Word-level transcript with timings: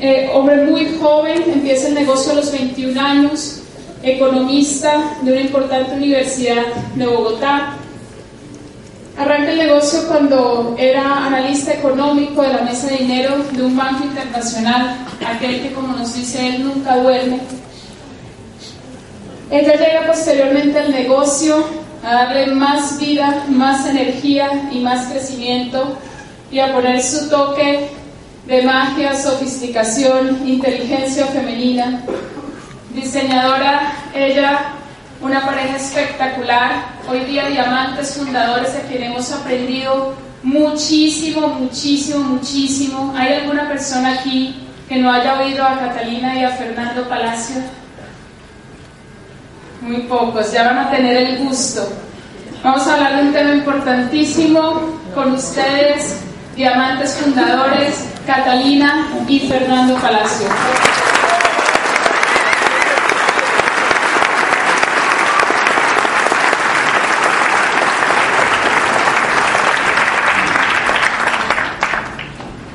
eh, 0.00 0.30
hombre 0.32 0.64
muy 0.64 0.96
joven, 1.00 1.42
empieza 1.52 1.88
el 1.88 1.94
negocio 1.94 2.32
a 2.32 2.36
los 2.36 2.52
21 2.52 3.00
años, 3.00 3.62
economista 4.02 5.16
de 5.22 5.32
una 5.32 5.40
importante 5.40 5.92
universidad 5.94 6.66
de 6.94 7.06
Bogotá. 7.06 7.74
Arranca 9.18 9.50
el 9.50 9.58
negocio 9.58 10.06
cuando 10.06 10.76
era 10.78 11.26
analista 11.26 11.72
económico 11.72 12.42
de 12.42 12.52
la 12.52 12.62
mesa 12.62 12.86
de 12.86 12.98
dinero 12.98 13.44
de 13.50 13.62
un 13.62 13.76
banco 13.76 14.04
internacional, 14.04 14.96
aquel 15.26 15.62
que 15.62 15.72
como 15.72 15.96
nos 15.96 16.14
dice 16.14 16.46
él 16.46 16.64
nunca 16.64 16.96
duerme. 16.96 17.40
Ella 19.50 19.72
llega 19.72 20.06
posteriormente 20.06 20.78
al 20.78 20.92
negocio 20.92 21.64
a 22.04 22.12
darle 22.12 22.46
más 22.54 23.00
vida, 23.00 23.44
más 23.48 23.84
energía 23.86 24.68
y 24.70 24.78
más 24.78 25.06
crecimiento 25.06 25.98
y 26.52 26.60
a 26.60 26.72
poner 26.72 27.02
su 27.02 27.28
toque 27.28 27.97
de 28.48 28.62
magia, 28.62 29.14
sofisticación, 29.14 30.48
inteligencia 30.48 31.26
femenina. 31.26 32.00
Diseñadora, 32.94 33.92
ella, 34.14 34.70
una 35.20 35.44
pareja 35.44 35.76
espectacular. 35.76 36.86
Hoy 37.10 37.26
día 37.26 37.46
diamantes 37.48 38.14
fundadores 38.14 38.72
de 38.72 38.80
quien 38.88 39.02
hemos 39.02 39.30
aprendido 39.32 40.14
muchísimo, 40.42 41.48
muchísimo, 41.48 42.24
muchísimo. 42.24 43.14
¿Hay 43.14 43.34
alguna 43.34 43.68
persona 43.68 44.14
aquí 44.14 44.56
que 44.88 44.96
no 44.96 45.12
haya 45.12 45.40
oído 45.40 45.62
a 45.62 45.78
Catalina 45.78 46.34
y 46.40 46.44
a 46.44 46.50
Fernando 46.52 47.06
Palacio? 47.06 47.56
Muy 49.82 49.98
pocos, 50.04 50.50
ya 50.52 50.64
van 50.64 50.78
a 50.78 50.90
tener 50.90 51.16
el 51.18 51.44
gusto. 51.44 51.86
Vamos 52.64 52.86
a 52.86 52.94
hablar 52.94 53.16
de 53.16 53.22
un 53.24 53.32
tema 53.34 53.54
importantísimo 53.54 54.98
con 55.14 55.34
ustedes, 55.34 56.16
diamantes 56.56 57.14
fundadores, 57.14 58.08
Catalina 58.28 59.08
y 59.26 59.40
Fernando 59.48 59.94
Palacio. 59.94 60.46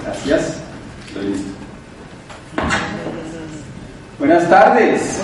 Gracias. 0.03 0.58
Estoy 1.08 1.25
listo. 1.28 1.52
Buenas 4.17 4.50
tardes. 4.50 5.22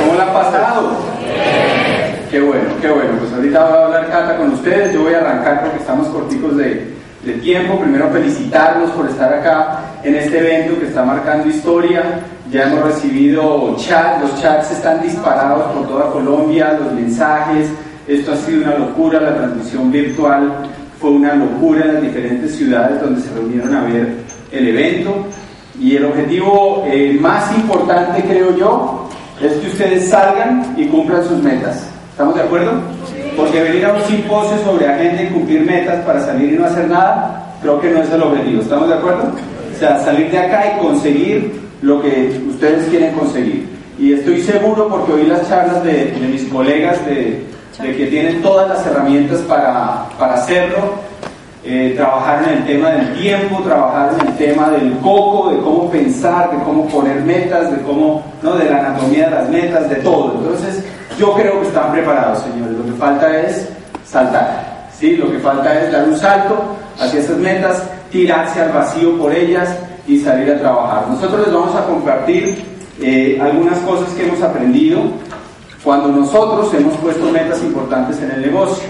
¿Cómo 0.00 0.14
la 0.14 0.22
han 0.22 0.32
pasado? 0.32 0.96
Qué 2.30 2.40
bueno, 2.40 2.64
qué 2.80 2.88
bueno. 2.88 3.18
Pues 3.18 3.30
ahorita 3.34 3.62
voy 3.62 3.76
a 3.76 3.84
hablar 3.84 4.10
Cata 4.10 4.36
con 4.38 4.54
ustedes. 4.54 4.94
Yo 4.94 5.02
voy 5.02 5.12
a 5.12 5.18
arrancar 5.18 5.60
porque 5.60 5.80
estamos 5.80 6.08
corticos 6.08 6.56
de, 6.56 7.01
de 7.24 7.34
tiempo. 7.34 7.78
Primero 7.78 8.10
felicitarlos 8.10 8.90
por 8.90 9.08
estar 9.08 9.32
acá 9.32 9.80
en 10.02 10.14
este 10.14 10.38
evento 10.38 10.78
que 10.80 10.86
está 10.86 11.04
marcando 11.04 11.48
historia. 11.48 12.20
Ya 12.50 12.64
hemos 12.64 12.84
recibido 12.84 13.76
chat, 13.78 14.20
los 14.20 14.40
chats 14.40 14.70
están 14.72 15.00
disparados 15.02 15.72
por 15.72 15.88
toda 15.88 16.10
Colombia, 16.10 16.78
los 16.78 16.92
mensajes. 16.92 17.70
Esto 18.06 18.32
ha 18.32 18.36
sido 18.36 18.64
una 18.64 18.78
locura, 18.78 19.20
la 19.20 19.36
transmisión 19.36 19.90
virtual 19.90 20.68
fue 21.02 21.10
una 21.10 21.34
locura 21.34 21.84
en 21.84 21.94
las 21.94 22.02
diferentes 22.02 22.54
ciudades 22.54 23.00
donde 23.00 23.20
se 23.20 23.34
reunieron 23.34 23.74
a 23.74 23.82
ver 23.82 24.14
el 24.52 24.68
evento. 24.68 25.26
Y 25.80 25.96
el 25.96 26.04
objetivo 26.04 26.84
eh, 26.86 27.18
más 27.20 27.52
importante, 27.56 28.22
creo 28.22 28.56
yo, 28.56 29.08
es 29.40 29.52
que 29.54 29.66
ustedes 29.66 30.08
salgan 30.08 30.74
y 30.76 30.86
cumplan 30.86 31.24
sus 31.24 31.42
metas. 31.42 31.88
¿Estamos 32.12 32.36
de 32.36 32.42
acuerdo? 32.42 32.70
Porque 33.36 33.62
venir 33.62 33.86
a 33.86 33.94
un 33.94 34.02
simposio 34.02 34.58
sobre 34.64 34.86
agenda 34.88 35.22
y 35.22 35.26
cumplir 35.28 35.62
metas 35.62 36.04
para 36.04 36.20
salir 36.20 36.52
y 36.52 36.56
no 36.56 36.66
hacer 36.66 36.88
nada, 36.88 37.56
creo 37.62 37.80
que 37.80 37.90
no 37.90 38.02
es 38.02 38.10
el 38.10 38.22
objetivo. 38.22 38.62
¿Estamos 38.62 38.88
de 38.88 38.94
acuerdo? 38.94 39.32
O 39.74 39.78
sea, 39.78 39.98
salir 40.00 40.30
de 40.30 40.38
acá 40.38 40.74
y 40.74 40.80
conseguir 40.80 41.60
lo 41.80 42.00
que 42.02 42.40
ustedes 42.48 42.88
quieren 42.88 43.14
conseguir. 43.14 43.68
Y 43.98 44.12
estoy 44.12 44.42
seguro, 44.42 44.88
porque 44.88 45.12
oí 45.12 45.26
las 45.26 45.48
charlas 45.48 45.82
de, 45.84 46.06
de 46.06 46.28
mis 46.28 46.44
colegas 46.44 47.04
de, 47.06 47.44
de, 47.80 47.96
que 47.96 48.06
tienen 48.06 48.42
todas 48.42 48.68
las 48.68 48.86
herramientas 48.86 49.40
para, 49.40 50.06
para 50.18 50.34
hacerlo. 50.34 51.12
Eh, 51.64 51.94
trabajar 51.96 52.42
en 52.42 52.58
el 52.58 52.66
tema 52.66 52.90
del 52.90 53.12
tiempo, 53.20 53.60
trabajar 53.62 54.12
en 54.18 54.26
el 54.26 54.36
tema 54.36 54.70
del 54.70 54.98
coco, 54.98 55.50
de 55.50 55.58
cómo 55.58 55.88
pensar, 55.92 56.50
de 56.50 56.58
cómo 56.64 56.88
poner 56.88 57.20
metas, 57.20 57.70
de 57.70 57.80
cómo, 57.82 58.24
¿no? 58.42 58.56
de 58.56 58.68
la 58.68 58.80
anatomía 58.80 59.26
de 59.26 59.30
las 59.30 59.48
metas, 59.48 59.88
de 59.88 59.96
todo. 59.96 60.34
Entonces, 60.38 60.84
yo 61.18 61.34
creo 61.34 61.60
que 61.60 61.68
están 61.68 61.92
preparados, 61.92 62.42
señores. 62.42 62.76
Lo 62.76 62.84
que 62.84 62.92
falta 62.92 63.40
es 63.40 63.68
saltar, 64.04 64.88
¿sí? 64.98 65.16
Lo 65.16 65.30
que 65.30 65.38
falta 65.38 65.80
es 65.80 65.92
dar 65.92 66.04
un 66.08 66.16
salto 66.16 66.76
hacia 67.00 67.20
esas 67.20 67.36
metas, 67.38 67.82
tirarse 68.10 68.60
al 68.60 68.72
vacío 68.72 69.18
por 69.18 69.34
ellas 69.34 69.68
y 70.06 70.18
salir 70.20 70.52
a 70.52 70.58
trabajar. 70.58 71.08
Nosotros 71.08 71.46
les 71.46 71.54
vamos 71.54 71.74
a 71.74 71.84
compartir 71.84 72.64
eh, 73.00 73.38
algunas 73.40 73.78
cosas 73.80 74.08
que 74.14 74.26
hemos 74.26 74.42
aprendido 74.42 75.00
cuando 75.82 76.08
nosotros 76.08 76.72
hemos 76.74 76.96
puesto 76.98 77.30
metas 77.30 77.62
importantes 77.62 78.20
en 78.20 78.30
el 78.30 78.42
negocio. 78.42 78.84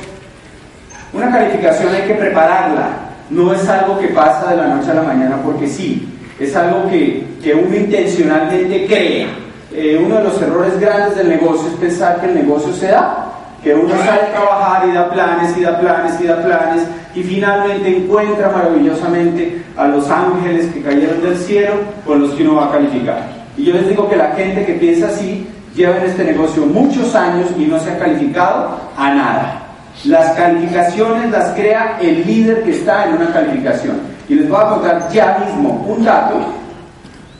Una 1.12 1.30
calificación 1.30 1.94
hay 1.94 2.02
que 2.02 2.14
prepararla, 2.14 2.90
no 3.30 3.52
es 3.52 3.66
algo 3.68 3.98
que 3.98 4.08
pasa 4.08 4.50
de 4.50 4.56
la 4.56 4.74
noche 4.74 4.90
a 4.90 4.94
la 4.94 5.02
mañana 5.02 5.40
porque 5.42 5.66
sí, 5.66 6.08
es 6.38 6.54
algo 6.56 6.88
que, 6.90 7.24
que 7.42 7.54
uno 7.54 7.74
intencionalmente 7.74 8.86
crea. 8.86 9.28
Eh, 9.74 10.00
uno 10.04 10.16
de 10.16 10.24
los 10.24 10.42
errores 10.42 10.78
grandes 10.78 11.16
del 11.16 11.30
negocio 11.30 11.68
es 11.68 11.74
pensar 11.74 12.20
que 12.20 12.26
el 12.26 12.34
negocio 12.34 12.72
se 12.74 12.88
da, 12.88 13.32
que 13.62 13.74
uno 13.74 13.90
sale 13.90 14.20
a 14.22 14.32
trabajar 14.32 14.88
y 14.88 14.92
da 14.92 15.10
planes 15.10 15.56
y 15.56 15.62
da 15.62 15.80
planes 15.80 16.20
y 16.20 16.26
da 16.26 16.42
planes 16.42 16.82
y 17.14 17.22
finalmente 17.22 17.96
encuentra 17.96 18.50
maravillosamente 18.50 19.62
a 19.76 19.86
los 19.86 20.10
ángeles 20.10 20.66
que 20.72 20.82
cayeron 20.82 21.22
del 21.22 21.36
cielo 21.36 21.74
con 22.04 22.20
los 22.20 22.32
que 22.32 22.42
uno 22.42 22.56
va 22.56 22.66
a 22.66 22.72
calificar. 22.72 23.22
Y 23.56 23.64
yo 23.64 23.74
les 23.74 23.88
digo 23.88 24.08
que 24.08 24.16
la 24.16 24.32
gente 24.32 24.66
que 24.66 24.74
piensa 24.74 25.06
así 25.06 25.46
lleva 25.74 25.96
en 25.98 26.04
este 26.04 26.24
negocio 26.24 26.66
muchos 26.66 27.14
años 27.14 27.48
y 27.58 27.64
no 27.64 27.78
se 27.80 27.92
ha 27.92 27.98
calificado 27.98 28.78
a 28.96 29.14
nada. 29.14 29.62
Las 30.04 30.32
calificaciones 30.32 31.30
las 31.30 31.50
crea 31.50 31.98
el 32.00 32.26
líder 32.26 32.62
que 32.64 32.72
está 32.72 33.06
en 33.06 33.16
una 33.16 33.32
calificación. 33.32 34.00
Y 34.28 34.34
les 34.34 34.48
voy 34.48 34.58
a 34.58 34.68
contar 34.68 35.08
ya 35.12 35.38
mismo 35.46 35.84
un 35.88 36.04
dato 36.04 36.40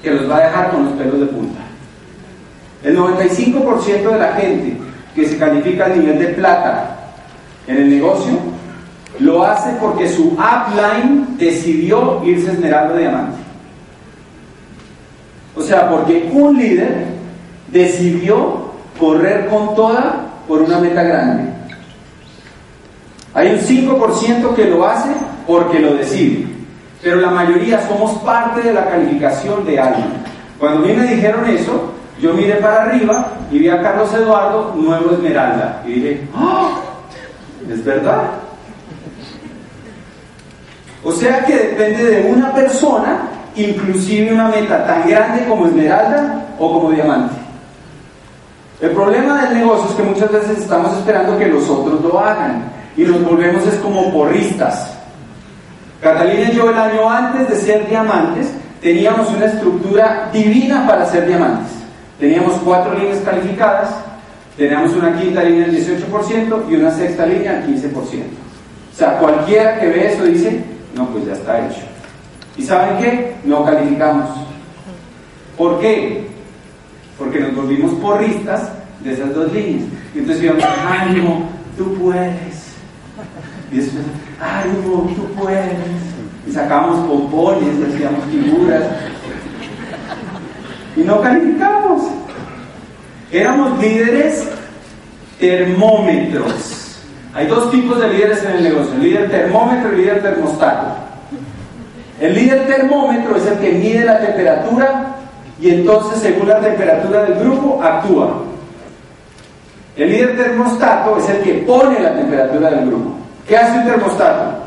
que 0.03 0.10
los 0.10 0.31
va 0.31 0.37
a 0.37 0.41
dejar 0.41 0.71
con 0.71 0.84
los 0.84 0.94
pelos 0.94 1.21
de 1.21 1.26
punta. 1.26 1.61
El 2.82 2.98
95% 2.98 4.10
de 4.10 4.19
la 4.19 4.32
gente 4.34 4.76
que 5.15 5.26
se 5.26 5.38
califica 5.38 5.87
a 5.87 5.88
nivel 5.91 6.19
de 6.19 6.26
plata 6.28 6.97
en 7.66 7.76
el 7.76 7.91
negocio 7.91 8.32
lo 9.20 9.44
hace 9.44 9.70
porque 9.81 10.09
su 10.09 10.28
upline 10.28 11.37
decidió 11.38 12.22
irse 12.25 12.50
a 12.50 12.53
esmeralda 12.53 12.97
diamante. 12.97 13.38
O 15.54 15.62
sea, 15.62 15.88
porque 15.91 16.31
un 16.32 16.59
líder 16.59 17.04
decidió 17.69 18.72
correr 18.98 19.48
con 19.48 19.75
toda 19.75 20.28
por 20.48 20.62
una 20.62 20.78
meta 20.78 21.03
grande. 21.03 21.44
Hay 23.34 23.50
un 23.50 23.59
5% 23.59 24.54
que 24.54 24.65
lo 24.65 24.87
hace 24.87 25.10
porque 25.47 25.78
lo 25.78 25.94
decide, 25.94 26.47
pero 27.03 27.16
la 27.16 27.31
mayoría 27.31 27.87
somos 27.87 28.12
parte 28.22 28.62
de 28.62 28.75
la 28.75 28.88
calificación 28.88 29.65
de 29.65 29.78
alguien. 29.78 30.09
Cuando 30.59 30.84
a 30.84 30.87
mí 30.87 30.94
me 30.94 31.06
dijeron 31.06 31.48
eso, 31.48 31.92
yo 32.22 32.33
miré 32.34 32.55
para 32.55 32.84
arriba 32.84 33.27
y 33.50 33.59
vi 33.59 33.69
a 33.69 33.83
Carlos 33.83 34.15
Eduardo 34.15 34.72
Nuevo 34.77 35.10
Esmeralda 35.10 35.83
y 35.84 35.94
dije, 35.94 36.28
¡Ah! 36.37 36.71
¿es 37.69 37.84
verdad? 37.84 38.22
O 41.03 41.10
sea 41.10 41.44
que 41.44 41.53
depende 41.53 42.05
de 42.05 42.33
una 42.33 42.55
persona, 42.55 43.22
inclusive 43.56 44.33
una 44.33 44.47
meta 44.49 44.87
tan 44.87 45.09
grande 45.09 45.44
como 45.47 45.66
Esmeralda 45.66 46.47
o 46.60 46.72
como 46.72 46.93
Diamante. 46.93 47.34
El 48.81 48.91
problema 48.91 49.43
del 49.43 49.59
negocio 49.59 49.91
es 49.91 49.97
que 49.97 50.03
muchas 50.04 50.31
veces 50.31 50.59
estamos 50.59 50.97
esperando 50.99 51.37
que 51.37 51.49
los 51.49 51.69
otros 51.69 52.00
lo 52.03 52.21
hagan 52.21 52.71
y 52.97 53.03
nos 53.03 53.25
volvemos 53.25 53.66
es 53.66 53.75
como 53.81 54.12
porristas. 54.12 54.97
Catalina 56.00 56.53
y 56.53 56.54
yo 56.54 56.71
el 56.71 56.78
año 56.78 57.10
antes 57.10 57.49
de 57.49 57.56
ser 57.56 57.89
diamantes 57.89 58.49
teníamos 58.81 59.28
una 59.31 59.47
estructura 59.47 60.30
divina 60.33 60.86
para 60.86 61.04
ser 61.07 61.27
diamantes. 61.27 61.81
Teníamos 62.22 62.53
cuatro 62.65 62.95
líneas 62.97 63.19
calificadas, 63.24 63.97
teníamos 64.57 64.95
una 64.95 65.19
quinta 65.19 65.42
línea 65.42 65.66
del 65.66 65.84
18% 65.84 66.71
y 66.71 66.77
una 66.77 66.92
sexta 66.92 67.27
línea 67.27 67.57
al 67.57 67.66
15%. 67.66 67.92
O 67.92 68.97
sea, 68.97 69.19
cualquiera 69.19 69.80
que 69.80 69.89
ve 69.89 70.13
eso 70.13 70.22
dice, 70.22 70.63
no, 70.95 71.09
pues 71.09 71.27
ya 71.27 71.33
está 71.33 71.66
hecho. 71.66 71.80
¿Y 72.57 72.63
saben 72.63 72.98
qué? 72.98 73.34
No 73.42 73.65
calificamos. 73.65 74.30
¿Por 75.59 75.80
qué? 75.80 76.28
Porque 77.19 77.41
nos 77.41 77.57
volvimos 77.57 77.92
porristas 77.95 78.71
de 79.01 79.15
esas 79.15 79.34
dos 79.34 79.53
líneas. 79.53 79.89
Y 80.15 80.21
entonces 80.21 80.45
íbamos, 80.45 80.65
ánimo, 80.86 81.48
tú 81.77 81.92
puedes. 81.95 82.77
Y 83.72 83.78
después, 83.78 84.04
ánimo, 84.41 85.13
tú 85.16 85.25
puedes. 85.42 85.72
Y 86.47 86.53
sacamos 86.53 87.04
pompones, 87.04 87.75
hacíamos 87.84 88.25
figuras. 88.27 88.84
Y 90.97 91.00
no 91.00 91.21
calificamos. 91.21 92.03
Éramos 93.30 93.78
líderes 93.80 94.47
termómetros. 95.41 96.98
Hay 97.34 97.47
dos 97.47 97.71
tipos 97.71 97.98
de 97.98 98.09
líderes 98.09 98.44
en 98.44 98.50
el 98.56 98.62
negocio, 98.65 98.94
el 98.94 99.03
líder 99.03 99.30
termómetro 99.30 99.91
y 99.91 99.94
el 99.94 100.00
líder 100.03 100.22
termostato. 100.22 100.86
El 102.21 102.34
líder 102.34 102.66
termómetro 102.66 103.36
es 103.36 103.47
el 103.47 103.59
que 103.59 103.72
mide 103.72 104.04
la 104.04 104.21
temperatura 104.21 105.16
y 105.59 105.71
entonces 105.71 106.21
según 106.21 106.48
la 106.48 106.60
temperatura 106.60 107.24
del 107.24 107.39
grupo 107.41 107.83
actúa. 107.83 108.42
El 109.97 110.10
líder 110.10 110.36
termostato 110.36 111.16
es 111.18 111.28
el 111.30 111.42
que 111.42 111.54
pone 111.66 112.00
la 112.00 112.15
temperatura 112.15 112.71
del 112.71 112.86
grupo. 112.86 113.15
¿Qué 113.48 113.56
hace 113.56 113.78
un 113.78 113.86
termostato? 113.86 114.62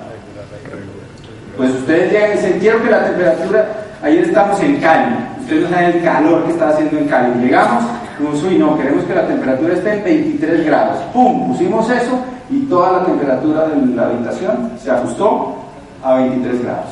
Pues 1.57 1.69
ustedes 1.71 2.11
llegan 2.11 2.57
y 2.57 2.59
que 2.59 2.89
la 2.89 3.05
temperatura, 3.05 3.65
ayer 4.03 4.25
estamos 4.25 4.59
en 4.59 4.75
Cali, 4.81 5.15
ustedes 5.45 5.63
no 5.63 5.69
saben 5.69 5.97
el 5.97 6.03
calor 6.03 6.43
que 6.43 6.51
está 6.51 6.69
haciendo 6.69 6.97
en 6.97 7.07
Cali. 7.07 7.41
Llegamos, 7.41 7.83
y 8.19 8.57
no, 8.57 8.77
queremos 8.77 9.03
que 9.05 9.13
la 9.13 9.27
temperatura 9.27 9.73
esté 9.73 9.93
en 9.93 10.03
23 10.03 10.65
grados. 10.65 10.97
¡Pum! 11.13 11.49
Pusimos 11.49 11.89
eso 11.89 12.19
y 12.49 12.61
toda 12.61 12.99
la 12.99 13.05
temperatura 13.05 13.67
de 13.67 13.95
la 13.95 14.07
habitación 14.07 14.71
se 14.81 14.89
ajustó 14.89 15.55
a 16.03 16.15
23 16.15 16.63
grados. 16.63 16.89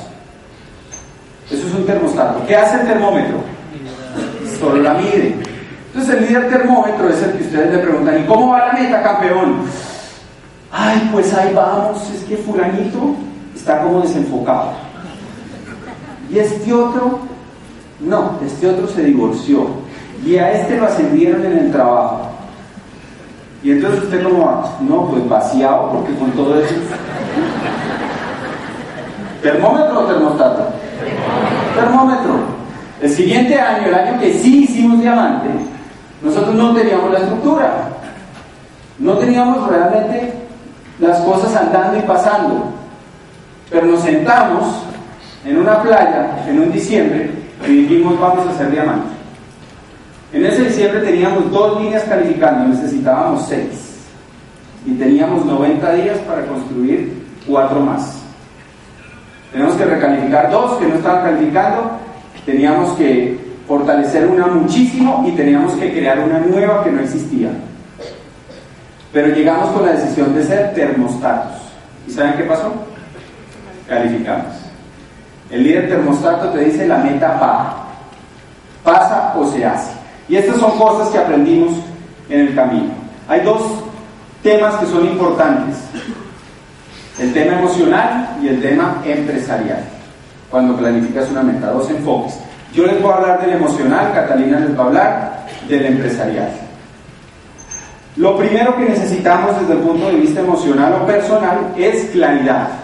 Eso 1.50 1.68
es 1.68 1.74
un 1.74 1.86
termostato. 1.86 2.46
¿Qué 2.46 2.56
hace 2.56 2.82
el 2.82 2.88
termómetro? 2.88 3.38
Solo 4.60 4.82
la 4.82 4.94
mide. 4.94 5.36
Entonces 5.88 6.16
el 6.16 6.28
líder 6.28 6.50
termómetro 6.50 7.10
es 7.10 7.22
el 7.24 7.32
que 7.34 7.44
ustedes 7.44 7.72
le 7.72 7.80
preguntan, 7.80 8.22
¿y 8.22 8.26
cómo 8.26 8.50
va 8.50 8.68
la 8.68 8.74
meta, 8.74 9.02
campeón? 9.02 9.62
Ay, 10.72 11.10
pues 11.12 11.34
ahí 11.34 11.54
vamos, 11.54 12.10
es 12.10 12.24
que 12.24 12.38
fulanito 12.38 13.16
está 13.56 13.82
como 13.82 14.02
desenfocado. 14.02 14.72
Y 16.32 16.40
este 16.40 16.74
otro, 16.74 17.20
no, 18.04 18.40
este 18.46 18.70
otro 18.70 18.88
se 18.88 19.04
divorció. 19.04 19.68
Y 20.26 20.38
a 20.38 20.52
este 20.52 20.78
lo 20.78 20.86
ascendieron 20.86 21.46
en 21.46 21.58
el 21.58 21.72
trabajo. 21.72 22.28
Y 23.64 23.72
entonces 23.72 24.04
usted 24.04 24.24
como 24.24 24.46
va, 24.46 24.78
no, 24.82 25.08
pues 25.08 25.28
vaciado, 25.28 25.92
porque 25.94 26.14
con 26.16 26.32
todo 26.32 26.60
eso... 26.60 26.76
¿Termómetro 29.42 30.02
o 30.02 30.06
termostato? 30.06 30.68
Termómetro. 31.76 32.34
El 33.02 33.10
siguiente 33.10 33.60
año, 33.60 33.88
el 33.88 33.96
año 33.96 34.20
que 34.20 34.34
sí 34.34 34.64
hicimos 34.64 35.02
diamante, 35.02 35.50
nosotros 36.22 36.56
no 36.56 36.74
teníamos 36.74 37.12
la 37.12 37.20
estructura. 37.20 37.90
No 39.00 39.18
teníamos 39.18 39.68
realmente 39.68 40.34
las 41.00 41.20
cosas 41.22 41.56
andando 41.56 41.98
y 41.98 42.02
pasando. 42.02 42.72
Pero 43.70 43.88
nos 43.88 44.02
sentamos 44.02 44.84
en 45.46 45.58
una 45.58 45.82
playa 45.82 46.44
en 46.48 46.62
un 46.62 46.72
diciembre 46.72 47.43
dijimos 47.72 48.20
vamos 48.20 48.48
a 48.48 48.50
hacer 48.52 48.72
diamante. 48.72 49.14
En 50.34 50.46
ese 50.46 50.64
diciembre 50.64 51.02
teníamos 51.02 51.52
dos 51.52 51.82
líneas 51.82 52.04
calificando, 52.04 52.68
necesitábamos 52.68 53.46
seis. 53.48 53.94
Y 54.86 54.94
teníamos 54.96 55.46
90 55.46 55.94
días 55.94 56.18
para 56.20 56.46
construir 56.46 57.24
cuatro 57.48 57.80
más. 57.80 58.20
Tenemos 59.52 59.76
que 59.76 59.86
recalificar 59.86 60.50
dos 60.50 60.80
que 60.80 60.88
no 60.88 60.96
estaban 60.96 61.24
calificando, 61.24 61.92
teníamos 62.46 62.98
que 62.98 63.40
fortalecer 63.68 64.28
una 64.28 64.48
muchísimo 64.48 65.24
y 65.28 65.32
teníamos 65.32 65.74
que 65.74 65.92
crear 65.92 66.20
una 66.20 66.40
nueva 66.40 66.84
que 66.84 66.92
no 66.92 67.02
existía. 67.02 67.50
Pero 69.14 69.28
llegamos 69.28 69.70
con 69.70 69.86
la 69.86 69.94
decisión 69.94 70.34
de 70.34 70.44
ser 70.44 70.74
termostatos. 70.74 71.62
¿Y 72.08 72.12
saben 72.12 72.34
qué 72.34 72.44
pasó? 72.44 72.74
Calificamos. 73.88 74.63
El 75.54 75.64
líder 75.64 75.88
termostato 75.88 76.50
te 76.50 76.66
dice 76.66 76.88
la 76.88 76.98
meta 76.98 77.38
va. 77.40 77.76
Pasa 78.84 79.36
o 79.38 79.46
se 79.52 79.64
hace. 79.64 79.92
Y 80.28 80.36
estas 80.36 80.58
son 80.58 80.72
cosas 80.80 81.10
que 81.10 81.20
aprendimos 81.20 81.74
en 82.28 82.40
el 82.40 82.56
camino. 82.56 82.92
Hay 83.28 83.42
dos 83.42 83.62
temas 84.42 84.74
que 84.78 84.88
son 84.88 85.06
importantes. 85.06 85.78
El 87.20 87.32
tema 87.34 87.60
emocional 87.60 88.36
y 88.42 88.48
el 88.48 88.62
tema 88.64 89.00
empresarial. 89.06 89.84
Cuando 90.50 90.76
planificas 90.76 91.30
una 91.30 91.44
meta, 91.44 91.70
dos 91.70 91.88
enfoques. 91.92 92.34
Yo 92.74 92.88
les 92.88 93.00
voy 93.00 93.12
a 93.12 93.18
hablar 93.18 93.42
del 93.42 93.52
emocional, 93.52 94.12
Catalina 94.12 94.60
les 94.60 94.76
va 94.76 94.84
a 94.84 94.88
hablar 94.88 95.46
del 95.70 95.86
empresarial. 95.86 96.50
Lo 98.16 98.36
primero 98.40 98.76
que 98.76 98.86
necesitamos 98.86 99.60
desde 99.60 99.74
el 99.74 99.80
punto 99.82 100.08
de 100.08 100.16
vista 100.16 100.40
emocional 100.40 100.94
o 101.00 101.06
personal 101.06 101.76
es 101.78 102.06
claridad. 102.10 102.83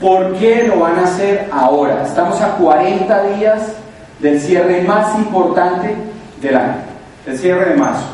¿Por 0.00 0.34
qué 0.36 0.64
lo 0.66 0.80
van 0.80 0.98
a 0.98 1.04
hacer 1.04 1.46
ahora? 1.52 2.04
Estamos 2.06 2.40
a 2.40 2.52
40 2.56 3.22
días 3.34 3.60
del 4.18 4.40
cierre 4.40 4.82
más 4.82 5.14
importante 5.18 5.94
del 6.40 6.56
año, 6.56 6.76
el 7.26 7.38
cierre 7.38 7.70
de 7.70 7.76
marzo. 7.76 8.06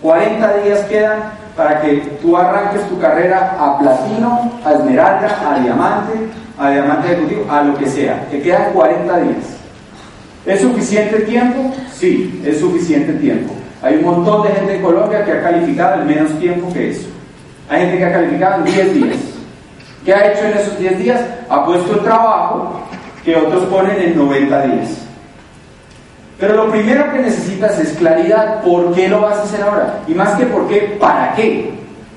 40 0.00 0.58
días 0.58 0.80
quedan 0.84 1.18
para 1.56 1.80
que 1.80 1.96
tú 2.22 2.36
arranques 2.36 2.88
tu 2.88 3.00
carrera 3.00 3.56
a 3.58 3.78
platino, 3.80 4.52
a 4.64 4.74
esmeralda, 4.74 5.38
a 5.44 5.58
diamante, 5.58 6.12
a 6.56 6.70
diamante 6.70 7.12
ejecutivo, 7.12 7.46
a 7.50 7.62
lo 7.62 7.76
que 7.76 7.86
sea. 7.86 8.24
Te 8.30 8.40
quedan 8.40 8.72
40 8.72 9.20
días. 9.22 9.44
¿Es 10.46 10.60
suficiente 10.60 11.18
tiempo? 11.22 11.74
Sí, 11.92 12.42
es 12.46 12.60
suficiente 12.60 13.12
tiempo. 13.14 13.52
Hay 13.82 13.96
un 13.96 14.04
montón 14.04 14.44
de 14.44 14.50
gente 14.50 14.76
en 14.76 14.82
Colombia 14.82 15.24
que 15.24 15.32
ha 15.32 15.42
calificado 15.42 16.00
en 16.00 16.06
menos 16.06 16.38
tiempo 16.38 16.72
que 16.72 16.90
eso. 16.90 17.08
Hay 17.68 17.80
gente 17.80 17.98
que 17.98 18.04
ha 18.04 18.12
calificado 18.12 18.54
en 18.58 18.64
10 18.64 18.94
días. 18.94 19.29
¿Qué 20.04 20.14
ha 20.14 20.32
hecho 20.32 20.44
en 20.46 20.58
esos 20.58 20.78
10 20.78 20.98
días? 20.98 21.20
Ha 21.48 21.64
puesto 21.64 21.92
el 21.92 22.00
trabajo 22.00 22.80
que 23.24 23.36
otros 23.36 23.64
ponen 23.64 24.00
en 24.00 24.16
90 24.16 24.62
días. 24.62 24.88
Pero 26.38 26.54
lo 26.54 26.70
primero 26.70 27.12
que 27.12 27.18
necesitas 27.18 27.78
es 27.78 27.92
claridad. 27.98 28.62
¿Por 28.62 28.94
qué 28.94 29.08
lo 29.08 29.20
vas 29.20 29.36
a 29.36 29.42
hacer 29.42 29.62
ahora? 29.62 30.00
Y 30.08 30.14
más 30.14 30.30
que 30.36 30.46
por 30.46 30.66
qué, 30.68 30.96
¿para 30.98 31.34
qué? 31.34 31.70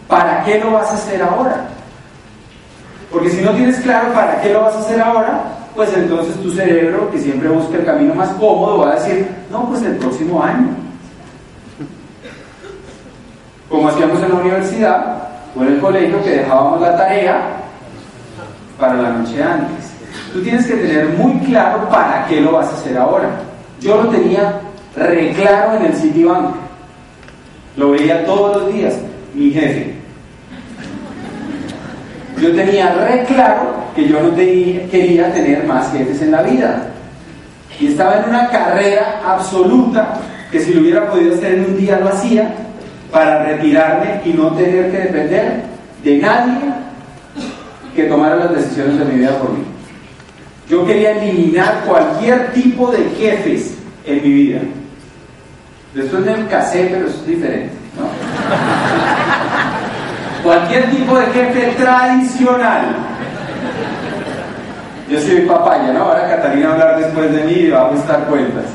¿Para 0.07 0.43
qué 0.45 0.59
lo 0.59 0.71
vas 0.71 0.89
a 0.91 0.93
hacer 0.93 1.21
ahora? 1.21 1.65
Porque 3.11 3.29
si 3.29 3.41
no 3.41 3.51
tienes 3.51 3.77
claro 3.81 4.13
para 4.13 4.41
qué 4.41 4.53
lo 4.53 4.61
vas 4.61 4.75
a 4.75 4.79
hacer 4.79 5.01
ahora, 5.01 5.43
pues 5.75 5.93
entonces 5.93 6.41
tu 6.41 6.51
cerebro, 6.51 7.11
que 7.11 7.19
siempre 7.19 7.49
busca 7.49 7.77
el 7.77 7.85
camino 7.85 8.15
más 8.15 8.29
cómodo, 8.29 8.79
va 8.79 8.91
a 8.91 8.95
decir, 8.95 9.27
no, 9.51 9.67
pues 9.67 9.81
el 9.83 9.97
próximo 9.97 10.41
año. 10.41 10.69
Como 13.69 13.89
hacíamos 13.89 14.21
en 14.21 14.29
la 14.29 14.35
universidad 14.35 15.17
o 15.55 15.63
en 15.63 15.73
el 15.73 15.79
colegio, 15.81 16.23
que 16.23 16.29
dejábamos 16.29 16.79
la 16.79 16.95
tarea 16.95 17.62
para 18.79 18.95
la 18.95 19.09
noche 19.09 19.41
antes. 19.41 19.91
Tú 20.31 20.41
tienes 20.41 20.65
que 20.65 20.73
tener 20.73 21.09
muy 21.09 21.39
claro 21.45 21.87
para 21.89 22.25
qué 22.27 22.41
lo 22.41 22.53
vas 22.53 22.67
a 22.67 22.73
hacer 22.73 22.97
ahora. 22.97 23.29
Yo 23.79 24.01
lo 24.01 24.09
tenía 24.09 24.61
re 24.95 25.31
claro 25.31 25.77
en 25.77 25.85
el 25.85 25.93
Citibank. 25.93 26.55
Lo 27.77 27.91
veía 27.91 28.25
todos 28.25 28.61
los 28.61 28.73
días. 28.73 28.95
Mi 29.33 29.51
jefe. 29.51 29.95
Yo 32.39 32.55
tenía 32.55 32.93
re 32.93 33.23
claro 33.25 33.73
que 33.95 34.07
yo 34.07 34.21
no 34.21 34.35
quería 34.35 35.31
tener 35.33 35.63
más 35.65 35.91
jefes 35.91 36.21
en 36.21 36.31
la 36.31 36.41
vida. 36.41 36.87
Y 37.79 37.87
estaba 37.87 38.17
en 38.17 38.29
una 38.29 38.49
carrera 38.49 39.21
absoluta 39.25 40.19
que 40.51 40.59
si 40.59 40.73
lo 40.73 40.81
hubiera 40.81 41.09
podido 41.09 41.33
hacer 41.33 41.55
en 41.55 41.65
un 41.65 41.77
día 41.77 41.99
lo 41.99 42.09
hacía 42.09 42.53
para 43.11 43.43
retirarme 43.43 44.21
y 44.25 44.29
no 44.29 44.51
tener 44.53 44.91
que 44.91 44.97
depender 44.97 45.63
de 46.03 46.17
nadie 46.17 46.82
que 47.95 48.03
tomara 48.03 48.35
las 48.35 48.55
decisiones 48.55 48.99
de 48.99 49.05
mi 49.05 49.19
vida 49.19 49.37
por 49.39 49.51
mí. 49.51 49.63
Yo 50.69 50.85
quería 50.85 51.11
eliminar 51.11 51.83
cualquier 51.85 52.51
tipo 52.53 52.91
de 52.91 53.03
jefes 53.17 53.75
en 54.05 54.23
mi 54.23 54.33
vida. 54.33 54.59
Después 55.93 56.25
me 56.25 56.47
casé, 56.47 56.87
pero 56.91 57.07
eso 57.07 57.17
es 57.19 57.27
diferente. 57.27 57.73
¿no? 57.97 58.07
cualquier 60.43 60.89
tipo 60.91 61.17
de 61.17 61.25
jefe 61.27 61.73
tradicional. 61.77 62.95
Yo 65.09 65.19
soy 65.19 65.41
papaya, 65.41 65.93
¿no? 65.93 66.03
Ahora 66.03 66.27
Catalina 66.27 66.67
va 66.67 66.71
a 66.71 66.73
hablar 66.73 66.99
después 66.99 67.31
de 67.31 67.43
mí 67.43 67.53
y 67.53 67.69
va 67.69 67.81
a 67.81 67.85
ajustar 67.87 68.25
cuentas. 68.25 68.65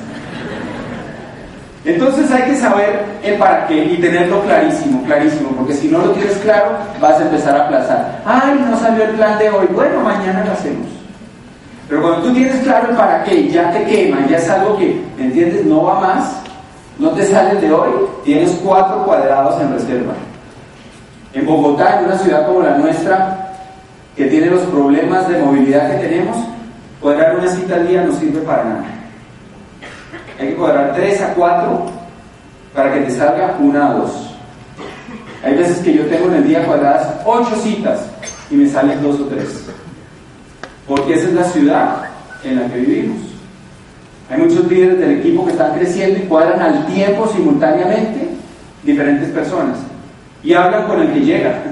Entonces 1.85 2.31
hay 2.31 2.43
que 2.51 2.57
saber 2.57 3.05
el 3.23 3.37
para 3.37 3.67
qué 3.67 3.85
y 3.85 3.99
tenerlo 3.99 4.43
clarísimo, 4.43 5.03
clarísimo, 5.05 5.51
porque 5.51 5.75
si 5.75 5.89
no 5.89 5.99
lo 5.99 6.11
tienes 6.11 6.37
claro, 6.39 6.71
vas 7.01 7.19
a 7.19 7.23
empezar 7.23 7.57
a 7.57 7.65
aplazar. 7.65 8.23
Ay, 8.25 8.65
no 8.69 8.79
salió 8.79 9.05
el 9.05 9.11
plan 9.11 9.39
de 9.39 9.49
hoy, 9.49 9.67
bueno, 9.73 10.01
mañana 10.01 10.45
lo 10.45 10.53
hacemos. 10.53 10.87
Pero 11.89 12.03
cuando 12.03 12.23
tú 12.23 12.35
tienes 12.35 12.57
claro 12.63 12.91
el 12.91 12.97
para 12.97 13.25
qué, 13.25 13.49
ya 13.49 13.71
te 13.71 13.85
quema, 13.85 14.27
ya 14.29 14.37
es 14.37 14.49
algo 14.51 14.77
que, 14.77 15.01
¿me 15.17 15.25
entiendes? 15.25 15.65
No 15.65 15.85
va 15.85 16.01
más, 16.01 16.43
no 16.99 17.11
te 17.11 17.25
sales 17.25 17.61
de 17.61 17.73
hoy, 17.73 17.91
tienes 18.25 18.51
cuatro 18.63 19.05
cuadrados 19.05 19.61
en 19.63 19.73
reserva. 19.73 20.13
En 21.33 21.47
Bogotá, 21.47 22.01
en 22.01 22.07
una 22.07 22.19
ciudad 22.19 22.47
como 22.47 22.63
la 22.63 22.77
nuestra, 22.77 23.55
que 24.17 24.27
tiene 24.27 24.49
los 24.49 24.63
problemas 24.63 25.29
de 25.29 25.39
movilidad 25.39 25.91
que 25.91 26.09
tenemos, 26.09 26.37
cuadrar 27.01 27.37
una 27.37 27.49
cita 27.49 27.77
al 27.77 27.87
día 27.87 28.03
no 28.03 28.13
sirve 28.15 28.41
para 28.41 28.65
nada. 28.65 28.98
Hay 30.38 30.49
que 30.49 30.54
cuadrar 30.54 30.95
tres 30.95 31.21
a 31.21 31.35
cuatro 31.35 31.87
para 32.75 32.95
que 32.95 33.00
te 33.00 33.11
salga 33.11 33.57
una 33.61 33.90
a 33.90 33.95
dos. 33.95 34.35
Hay 35.45 35.54
veces 35.54 35.78
que 35.78 35.95
yo 35.95 36.07
tengo 36.07 36.26
en 36.26 36.35
el 36.35 36.49
día 36.49 36.64
cuadradas 36.64 37.09
ocho 37.25 37.57
citas 37.57 38.00
y 38.50 38.57
me 38.57 38.68
salen 38.68 39.02
dos 39.02 39.21
o 39.21 39.25
tres. 39.25 39.66
Porque 40.87 41.14
esa 41.14 41.28
es 41.28 41.35
la 41.35 41.45
ciudad 41.45 41.97
en 42.45 42.57
la 42.57 42.68
que 42.68 42.78
vivimos. 42.78 43.18
Hay 44.30 44.40
muchos 44.40 44.66
líderes 44.68 44.99
del 44.99 45.18
equipo 45.18 45.45
que 45.45 45.52
están 45.52 45.75
creciendo 45.75 46.18
y 46.18 46.26
cuadran 46.26 46.61
al 46.61 46.87
tiempo 46.87 47.26
simultáneamente 47.28 48.28
diferentes 48.83 49.30
personas. 49.30 49.78
Y 50.42 50.54
hablan 50.54 50.87
con 50.87 51.00
el 51.00 51.12
que 51.12 51.21
llega, 51.21 51.62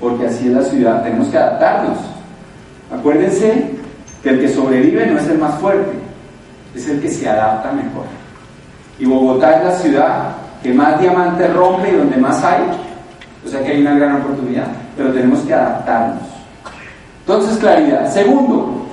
porque 0.00 0.26
así 0.26 0.48
es 0.48 0.52
la 0.52 0.62
ciudad, 0.62 1.02
tenemos 1.02 1.28
que 1.28 1.38
adaptarnos. 1.38 1.98
Acuérdense 2.92 3.70
que 4.22 4.30
el 4.30 4.40
que 4.40 4.48
sobrevive 4.48 5.06
no 5.06 5.18
es 5.18 5.28
el 5.28 5.38
más 5.38 5.58
fuerte, 5.60 6.03
es 6.74 6.88
el 6.88 7.00
que 7.00 7.08
se 7.08 7.28
adapta 7.28 7.72
mejor. 7.72 8.04
Y 8.98 9.04
Bogotá 9.06 9.58
es 9.58 9.64
la 9.64 9.78
ciudad 9.78 10.34
que 10.62 10.72
más 10.72 11.00
diamantes 11.00 11.52
rompe 11.52 11.90
y 11.90 11.96
donde 11.96 12.16
más 12.16 12.42
hay, 12.42 12.62
o 13.44 13.48
sea 13.48 13.62
que 13.62 13.72
hay 13.72 13.80
una 13.80 13.94
gran 13.94 14.22
oportunidad, 14.22 14.68
pero 14.96 15.12
tenemos 15.12 15.40
que 15.40 15.52
adaptarnos. 15.52 16.22
Entonces, 17.20 17.58
claridad. 17.58 18.12
Segundo, 18.12 18.86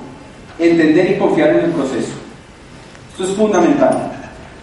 entender 0.58 1.12
y 1.12 1.18
confiar 1.18 1.50
en 1.50 1.64
el 1.66 1.70
proceso. 1.72 2.12
Esto 3.10 3.24
es 3.24 3.30
fundamental. 3.36 4.10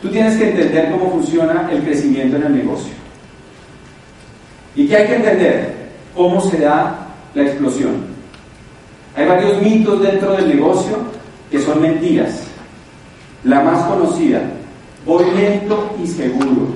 Tú 0.02 0.10
tienes 0.10 0.38
que 0.38 0.50
entender 0.50 0.92
cómo 0.92 1.12
funciona 1.12 1.68
el 1.72 1.84
crecimiento 1.84 2.38
en 2.38 2.44
el 2.44 2.58
negocio. 2.58 2.94
¿Y 4.76 4.88
qué 4.88 4.98
hay 4.98 5.08
que 5.08 5.16
entender? 5.16 5.76
Cómo 6.16 6.42
se 6.42 6.58
da 6.58 6.96
la 7.36 7.44
explosión. 7.44 8.08
Hay 9.16 9.28
varios 9.28 9.62
mitos 9.62 10.02
dentro 10.02 10.34
del 10.34 10.48
negocio 10.48 10.98
que 11.52 11.60
son 11.60 11.82
mentiras. 11.82 12.49
La 13.44 13.62
más 13.62 13.86
conocida, 13.86 14.42
voy 15.06 15.24
lento 15.32 15.96
y 16.04 16.08
seguro. 16.08 16.68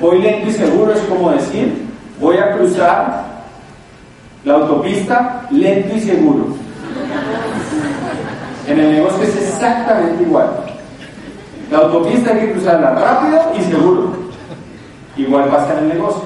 Voy 0.00 0.20
lento 0.20 0.48
y 0.48 0.52
seguro 0.52 0.92
es 0.92 1.00
como 1.02 1.32
decir, 1.32 1.84
voy 2.20 2.36
a 2.36 2.52
cruzar 2.52 3.24
la 4.44 4.54
autopista 4.54 5.46
lento 5.50 5.96
y 5.96 6.00
seguro. 6.00 6.46
En 8.68 8.78
el 8.78 8.92
negocio 8.92 9.22
es 9.24 9.36
exactamente 9.36 10.22
igual. 10.22 10.48
La 11.70 11.78
autopista 11.78 12.30
hay 12.30 12.40
que 12.40 12.52
cruzarla 12.52 12.90
rápido 12.92 13.40
y 13.58 13.62
seguro. 13.64 14.12
Igual 15.16 15.48
pasa 15.48 15.72
en 15.72 15.84
el 15.84 15.88
negocio. 15.96 16.22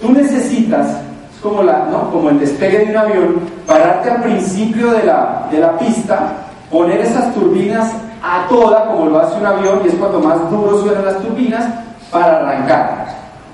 Tú 0.00 0.12
necesitas, 0.12 0.88
es 0.88 1.40
como, 1.42 1.62
la, 1.62 1.86
¿no? 1.90 2.10
como 2.10 2.30
el 2.30 2.38
despegue 2.38 2.78
de 2.78 2.90
un 2.90 2.96
avión, 2.96 3.40
pararte 3.66 4.10
al 4.10 4.22
principio 4.22 4.90
de 4.92 5.04
la, 5.04 5.48
de 5.50 5.58
la 5.58 5.78
pista, 5.78 6.32
poner 6.72 7.00
esas 7.00 7.32
turbinas 7.34 7.92
a 8.22 8.48
toda, 8.48 8.86
como 8.86 9.10
lo 9.10 9.20
hace 9.20 9.38
un 9.38 9.46
avión, 9.46 9.82
y 9.84 9.88
es 9.88 9.94
cuando 9.94 10.20
más 10.20 10.50
duro 10.50 10.80
suenan 10.80 11.04
las 11.04 11.18
turbinas, 11.18 11.66
para 12.10 12.38
arrancar. 12.38 13.06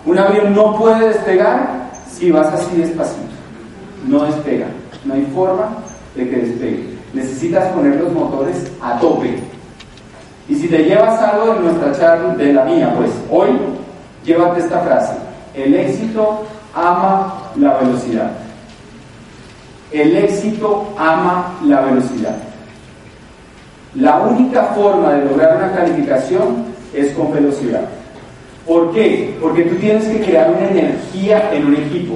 Un 0.07 0.19
avión 0.19 0.55
no 0.55 0.77
puede 0.77 1.09
despegar 1.09 1.69
si 2.11 2.31
vas 2.31 2.47
así 2.49 2.77
despacito. 2.77 3.27
No 4.07 4.25
despega. 4.25 4.67
No 5.05 5.15
hay 5.15 5.25
forma 5.35 5.69
de 6.15 6.31
que 6.31 6.37
despegue. 6.37 6.99
Necesitas 7.13 7.67
poner 7.73 7.97
los 7.97 8.13
motores 8.13 8.71
a 8.81 8.99
tope. 8.99 9.39
Y 10.49 10.55
si 10.55 10.69
te 10.69 10.85
llevas 10.85 11.21
algo 11.21 11.55
de 11.55 11.61
nuestra 11.61 11.93
charla, 11.93 12.35
de 12.35 12.53
la 12.53 12.65
mía, 12.65 12.95
pues 12.97 13.11
hoy, 13.31 13.51
llévate 14.25 14.61
esta 14.61 14.81
frase. 14.81 15.13
El 15.55 15.75
éxito 15.75 16.45
ama 16.75 17.35
la 17.57 17.75
velocidad. 17.79 18.31
El 19.93 20.17
éxito 20.17 20.87
ama 20.97 21.55
la 21.65 21.81
velocidad. 21.83 22.48
La 23.99 24.21
única 24.21 24.63
forma 24.77 25.13
de 25.15 25.25
lograr 25.25 25.57
una 25.57 25.73
calificación 25.73 26.67
es 26.95 27.13
con 27.15 27.33
velocidad. 27.33 27.83
¿Por 28.65 28.93
qué? 28.93 29.37
Porque 29.41 29.63
tú 29.63 29.75
tienes 29.77 30.05
que 30.05 30.21
crear 30.21 30.51
una 30.51 30.69
energía 30.69 31.53
en 31.53 31.67
un 31.67 31.75
equipo. 31.75 32.15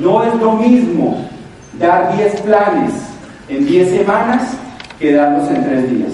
No 0.00 0.24
es 0.24 0.34
lo 0.36 0.52
mismo 0.52 1.28
dar 1.78 2.16
10 2.16 2.40
planes 2.42 2.94
en 3.48 3.66
10 3.66 3.90
semanas 3.90 4.56
que 4.98 5.12
darlos 5.12 5.50
en 5.50 5.64
3 5.64 5.90
días. 5.90 6.12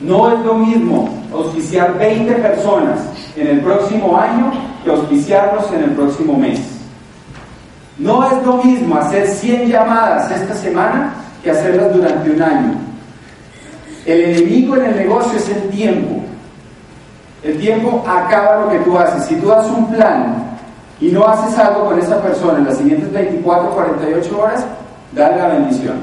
No 0.00 0.30
es 0.30 0.44
lo 0.44 0.54
mismo 0.54 1.08
auspiciar 1.32 1.96
20 1.96 2.34
personas 2.34 2.98
en 3.34 3.46
el 3.46 3.60
próximo 3.60 4.14
año 4.18 4.52
que 4.84 4.90
auspiciarlos 4.90 5.72
en 5.72 5.84
el 5.84 5.90
próximo 5.92 6.36
mes. 6.36 6.60
No 7.96 8.26
es 8.26 8.44
lo 8.44 8.62
mismo 8.62 8.96
hacer 8.96 9.26
100 9.26 9.70
llamadas 9.70 10.30
esta 10.30 10.54
semana 10.54 11.23
que 11.44 11.50
hacerlas 11.50 11.94
durante 11.94 12.30
un 12.30 12.42
año. 12.42 12.74
El 14.06 14.20
enemigo 14.20 14.76
en 14.76 14.86
el 14.86 14.96
negocio 14.96 15.38
es 15.38 15.48
el 15.50 15.68
tiempo. 15.68 16.22
El 17.42 17.58
tiempo 17.58 18.02
acaba 18.06 18.64
lo 18.64 18.70
que 18.70 18.78
tú 18.78 18.98
haces. 18.98 19.24
Si 19.24 19.36
tú 19.36 19.48
das 19.48 19.66
un 19.66 19.92
plan 19.92 20.56
y 21.00 21.08
no 21.08 21.26
haces 21.26 21.58
algo 21.58 21.84
con 21.84 21.98
esa 21.98 22.20
persona 22.22 22.58
en 22.58 22.64
las 22.64 22.78
siguientes 22.78 23.12
24, 23.12 23.70
48 23.70 24.40
horas, 24.40 24.64
dale 25.12 25.36
la 25.36 25.48
bendición. 25.48 25.96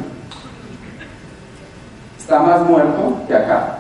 Está 2.20 2.40
más 2.40 2.62
muerto 2.62 3.18
que 3.28 3.36
acá. 3.36 3.78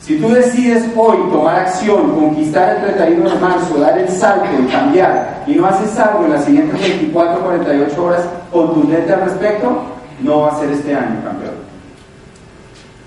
Si 0.00 0.18
tú 0.18 0.30
decides 0.30 0.84
hoy 0.96 1.16
tomar 1.30 1.60
acción, 1.60 2.10
conquistar 2.18 2.76
el 2.76 2.94
31 2.96 3.30
de 3.30 3.38
marzo, 3.38 3.78
dar 3.78 3.96
el 3.96 4.08
salto 4.08 4.48
y 4.60 4.66
cambiar, 4.66 5.44
y 5.46 5.54
no 5.54 5.66
haces 5.66 5.96
algo 5.96 6.24
en 6.24 6.32
las 6.32 6.44
siguientes 6.44 6.80
24, 6.80 7.40
48 7.40 8.04
horas 8.04 8.24
contundente 8.50 9.12
al 9.12 9.20
respecto, 9.20 9.91
no 10.22 10.40
va 10.40 10.52
a 10.52 10.60
ser 10.60 10.70
este 10.70 10.94
año, 10.94 11.22
campeón. 11.24 11.54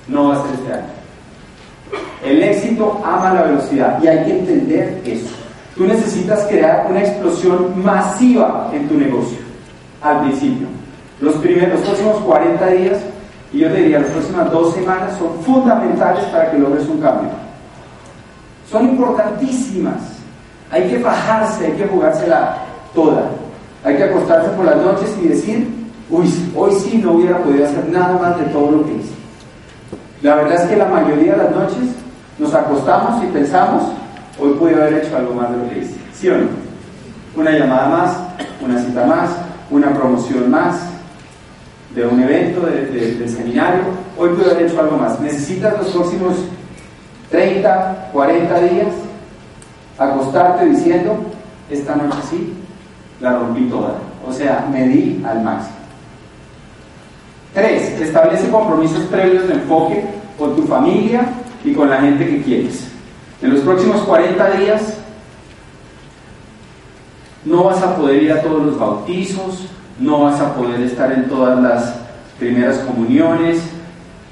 No 0.07 0.29
va 0.29 0.35
a 0.35 0.43
ser 0.43 0.53
este 0.55 0.73
año. 0.73 0.95
El 2.23 2.43
éxito 2.43 3.01
ama 3.03 3.33
la 3.33 3.43
velocidad 3.43 4.01
y 4.01 4.07
hay 4.07 4.25
que 4.25 4.39
entender 4.39 5.01
eso. 5.05 5.35
Tú 5.75 5.85
necesitas 5.85 6.45
crear 6.45 6.87
una 6.89 7.01
explosión 7.01 7.83
masiva 7.83 8.69
en 8.73 8.87
tu 8.87 8.95
negocio 8.95 9.37
al 10.01 10.21
principio. 10.21 10.67
Los 11.19 11.35
primeros, 11.35 11.79
los 11.79 11.89
próximos 11.89 12.17
40 12.21 12.67
días 12.67 12.99
y 13.55 13.59
yo 13.59 13.69
te 13.69 13.77
diría 13.77 13.99
las 13.99 14.09
próximas 14.09 14.51
dos 14.51 14.73
semanas 14.73 15.17
son 15.17 15.39
fundamentales 15.43 16.25
para 16.25 16.51
que 16.51 16.57
logres 16.57 16.87
un 16.87 16.99
cambio. 16.99 17.29
Son 18.69 18.83
importantísimas. 18.83 19.95
Hay 20.71 20.89
que 20.89 20.97
bajarse, 20.97 21.67
hay 21.67 21.71
que 21.73 21.87
jugársela 21.87 22.57
toda. 22.93 23.29
Hay 23.83 23.95
que 23.95 24.03
acostarse 24.03 24.49
por 24.49 24.65
las 24.65 24.77
noches 24.77 25.15
y 25.23 25.27
decir, 25.27 25.84
uy, 26.09 26.25
hoy 26.55 26.71
sí 26.73 26.97
no 26.97 27.13
hubiera 27.13 27.37
podido 27.39 27.65
hacer 27.65 27.87
nada 27.89 28.17
más 28.17 28.39
de 28.39 28.45
todo 28.45 28.71
lo 28.71 28.85
que 28.85 28.93
hice. 28.93 29.13
La 30.21 30.35
verdad 30.35 30.63
es 30.63 30.69
que 30.69 30.75
la 30.75 30.85
mayoría 30.85 31.33
de 31.33 31.37
las 31.37 31.51
noches 31.51 31.89
nos 32.39 32.53
acostamos 32.53 33.23
y 33.23 33.27
pensamos, 33.27 33.83
hoy 34.39 34.53
pude 34.53 34.75
haber 34.75 34.95
hecho 34.95 35.15
algo 35.17 35.33
más 35.33 35.51
de 35.51 35.57
lo 35.57 35.69
que 35.69 35.79
hice. 35.79 35.95
¿Sí 36.13 36.29
o 36.29 36.37
no? 36.37 36.47
Una 37.35 37.51
llamada 37.51 37.89
más, 37.89 38.17
una 38.61 38.79
cita 38.81 39.05
más, 39.05 39.29
una 39.69 39.93
promoción 39.93 40.49
más 40.49 40.79
de 41.93 42.05
un 42.05 42.21
evento, 42.21 42.61
de, 42.61 42.85
del 42.85 43.29
seminario, 43.29 43.83
hoy 44.17 44.29
pude 44.29 44.51
haber 44.51 44.65
hecho 44.65 44.79
algo 44.79 44.97
más. 44.97 45.19
Necesitas 45.19 45.77
los 45.77 45.87
próximos 45.87 46.35
30, 47.31 48.09
40 48.11 48.61
días 48.61 48.87
acostarte 49.97 50.65
diciendo, 50.65 51.17
esta 51.69 51.95
noche 51.95 52.17
sí, 52.29 52.53
la 53.21 53.37
rompí 53.37 53.65
toda. 53.69 53.95
O 54.27 54.33
sea, 54.33 54.67
me 54.71 54.87
di 54.87 55.23
al 55.25 55.41
máximo. 55.41 55.74
Tres, 57.55 58.01
establece 58.01 58.49
compromisos 58.49 59.03
previos 59.05 59.47
de 59.47 59.53
enfoque 59.53 60.03
con 60.37 60.57
tu 60.57 60.63
familia 60.63 61.25
y 61.63 61.73
con 61.73 61.89
la 61.89 62.01
gente 62.01 62.27
que 62.27 62.41
quieres. 62.41 62.89
En 63.41 63.53
los 63.53 63.61
próximos 63.61 64.01
40 64.01 64.51
días 64.57 64.97
no 67.45 67.63
vas 67.63 67.81
a 67.81 67.95
poder 67.95 68.23
ir 68.23 68.33
a 68.33 68.41
todos 68.41 68.61
los 68.65 68.77
bautizos, 68.77 69.67
no 69.99 70.23
vas 70.23 70.41
a 70.41 70.53
poder 70.53 70.81
estar 70.81 71.13
en 71.13 71.29
todas 71.29 71.57
las 71.63 71.95
primeras 72.37 72.79
comuniones, 72.79 73.61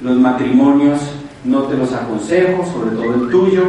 los 0.01 0.17
matrimonios 0.17 0.99
no 1.45 1.63
te 1.63 1.77
los 1.77 1.93
aconsejo, 1.93 2.65
sobre 2.65 2.91
todo 2.91 3.13
el 3.13 3.31
tuyo, 3.31 3.63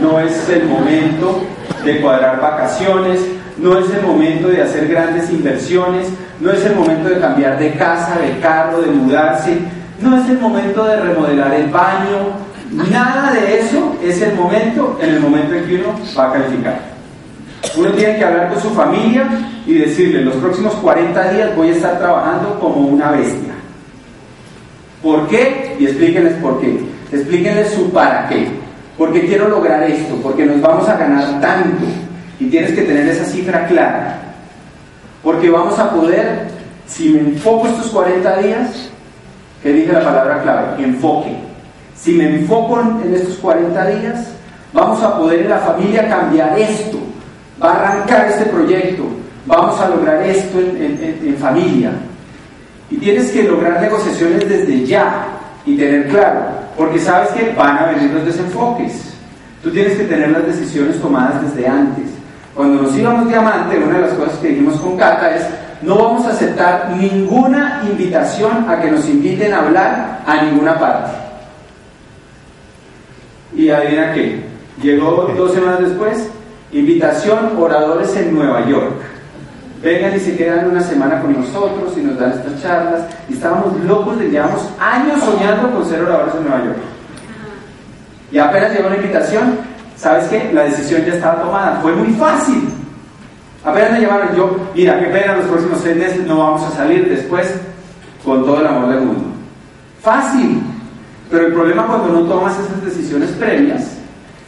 no 0.00 0.18
es 0.18 0.48
el 0.48 0.66
momento 0.66 1.42
de 1.84 2.00
cuadrar 2.00 2.40
vacaciones, 2.40 3.20
no 3.60 3.78
es 3.78 3.90
el 3.90 4.02
momento 4.02 4.48
de 4.48 4.62
hacer 4.62 4.88
grandes 4.88 5.30
inversiones, 5.30 6.08
no 6.40 6.50
es 6.50 6.64
el 6.64 6.74
momento 6.74 7.08
de 7.08 7.20
cambiar 7.20 7.58
de 7.58 7.72
casa, 7.74 8.18
de 8.18 8.38
carro, 8.40 8.80
de 8.80 8.90
mudarse, 8.90 9.58
no 10.00 10.18
es 10.18 10.28
el 10.28 10.38
momento 10.38 10.84
de 10.84 10.96
remodelar 10.96 11.52
el 11.54 11.68
baño, 11.68 12.32
nada 12.90 13.32
de 13.32 13.60
eso 13.60 13.96
es 14.02 14.22
el 14.22 14.34
momento, 14.34 14.98
en 15.02 15.10
el 15.10 15.20
momento 15.20 15.54
en 15.54 15.64
que 15.66 15.74
uno 15.76 16.00
va 16.18 16.30
a 16.30 16.32
calificar. 16.32 16.80
Uno 17.76 17.92
tiene 17.92 18.16
que 18.16 18.24
hablar 18.24 18.48
con 18.48 18.62
su 18.62 18.70
familia 18.70 19.28
y 19.66 19.74
decirle, 19.74 20.22
los 20.22 20.36
próximos 20.36 20.74
40 20.74 21.32
días 21.32 21.54
voy 21.54 21.68
a 21.68 21.72
estar 21.72 21.98
trabajando 21.98 22.58
como 22.58 22.88
una 22.88 23.10
bestia. 23.10 23.52
¿Por 25.02 25.28
qué? 25.28 25.76
Y 25.78 25.84
explíquenles 25.84 26.34
por 26.34 26.60
qué. 26.60 26.80
Explíquenles 27.12 27.72
su 27.72 27.90
para 27.90 28.28
qué. 28.28 28.48
Porque 28.96 29.26
quiero 29.26 29.48
lograr 29.48 29.82
esto, 29.82 30.14
porque 30.22 30.46
nos 30.46 30.60
vamos 30.60 30.88
a 30.88 30.96
ganar 30.96 31.40
tanto. 31.40 31.84
Y 32.40 32.46
tienes 32.46 32.72
que 32.72 32.82
tener 32.82 33.06
esa 33.06 33.24
cifra 33.24 33.66
clara. 33.66 34.18
Porque 35.22 35.50
vamos 35.50 35.78
a 35.78 35.90
poder, 35.90 36.48
si 36.86 37.10
me 37.10 37.20
enfoco 37.20 37.68
estos 37.68 37.88
40 37.88 38.38
días, 38.38 38.90
que 39.62 39.72
dije 39.72 39.92
la 39.92 40.02
palabra 40.02 40.42
clave, 40.42 40.82
enfoque. 40.82 41.36
Si 41.94 42.12
me 42.12 42.36
enfoco 42.36 42.80
en 43.04 43.14
estos 43.14 43.36
40 43.36 43.86
días, 43.88 44.28
vamos 44.72 45.02
a 45.02 45.18
poder 45.18 45.40
en 45.40 45.50
la 45.50 45.58
familia 45.58 46.08
cambiar 46.08 46.58
esto. 46.58 46.98
Va 47.62 47.72
a 47.72 47.92
arrancar 47.92 48.30
este 48.30 48.46
proyecto. 48.46 49.04
Vamos 49.46 49.78
a 49.78 49.88
lograr 49.88 50.22
esto 50.22 50.58
en, 50.58 51.36
familia. 51.38 51.92
Y 52.90 52.96
tienes 52.96 53.30
que 53.30 53.42
lograr 53.42 53.80
negociaciones 53.80 54.48
desde 54.48 54.86
ya 54.86 55.26
y 55.66 55.76
tener 55.76 56.08
claro, 56.08 56.40
porque 56.76 56.98
sabes 56.98 57.30
que 57.30 57.52
van 57.52 57.78
a 57.78 57.86
venir 57.86 58.10
los 58.12 58.24
desenfoques. 58.24 59.12
Tú 59.62 59.70
tienes 59.70 59.96
que 59.96 60.04
tener 60.04 60.30
las 60.30 60.46
decisiones 60.46 61.00
tomadas 61.00 61.42
desde 61.42 61.68
antes. 61.68 62.06
Cuando 62.54 62.82
nos 62.82 62.96
íbamos 62.96 63.28
diamante, 63.28 63.78
una 63.78 63.98
de 63.98 64.06
las 64.06 64.12
cosas 64.14 64.38
que 64.38 64.48
dijimos 64.48 64.78
con 64.80 64.96
Cata 64.96 65.34
es, 65.34 65.46
no 65.82 65.96
vamos 65.96 66.26
a 66.26 66.30
aceptar 66.30 66.90
ninguna 66.96 67.82
invitación 67.88 68.68
a 68.68 68.80
que 68.80 68.90
nos 68.90 69.08
inviten 69.08 69.52
a 69.52 69.60
hablar 69.60 70.20
a 70.26 70.42
ninguna 70.42 70.78
parte. 70.78 71.12
Y 73.54 73.70
adivina 73.70 74.12
qué, 74.12 74.44
llegó 74.82 75.32
dos 75.36 75.52
semanas 75.52 75.80
después, 75.80 76.28
invitación 76.72 77.56
oradores 77.58 78.14
en 78.16 78.34
Nueva 78.34 78.66
York. 78.66 79.00
Vengan 79.82 80.14
y 80.14 80.20
se 80.20 80.36
quedan 80.36 80.68
una 80.70 80.82
semana 80.82 81.22
con 81.22 81.32
nosotros 81.32 81.96
y 81.96 82.02
nos 82.02 82.18
dan 82.18 82.32
estas 82.32 82.60
charlas. 82.62 83.02
Y 83.28 83.32
estábamos 83.32 83.80
locos, 83.84 84.18
le 84.18 84.28
llevamos 84.28 84.68
años 84.78 85.18
soñando 85.20 85.70
con 85.70 85.88
ser 85.88 86.02
oradores 86.02 86.34
en 86.34 86.42
Nueva 86.42 86.64
York. 86.64 86.78
Y 88.30 88.38
apenas 88.38 88.72
llegó 88.74 88.90
la 88.90 88.96
invitación, 88.96 89.58
¿sabes 90.00 90.28
qué? 90.28 90.50
La 90.52 90.62
decisión 90.62 91.04
ya 91.04 91.14
estaba 91.14 91.42
tomada. 91.42 91.80
Fue 91.82 91.92
muy 91.92 92.12
fácil. 92.14 92.68
Apenas 93.64 93.92
me 93.92 94.00
llamaron 94.00 94.34
yo, 94.34 94.56
mira, 94.74 94.98
qué 94.98 95.06
pena, 95.06 95.36
los 95.36 95.46
próximos 95.46 95.80
seis 95.82 95.96
meses 95.96 96.26
no 96.26 96.38
vamos 96.38 96.62
a 96.62 96.70
salir 96.70 97.06
después 97.08 97.52
con 98.24 98.44
todo 98.44 98.60
el 98.60 98.66
amor 98.66 98.88
del 98.88 99.00
mundo. 99.02 99.24
Fácil. 100.02 100.62
Pero 101.30 101.46
el 101.46 101.52
problema 101.52 101.86
cuando 101.86 102.08
no 102.08 102.22
tomas 102.22 102.58
esas 102.58 102.82
decisiones 102.82 103.30
previas 103.32 103.98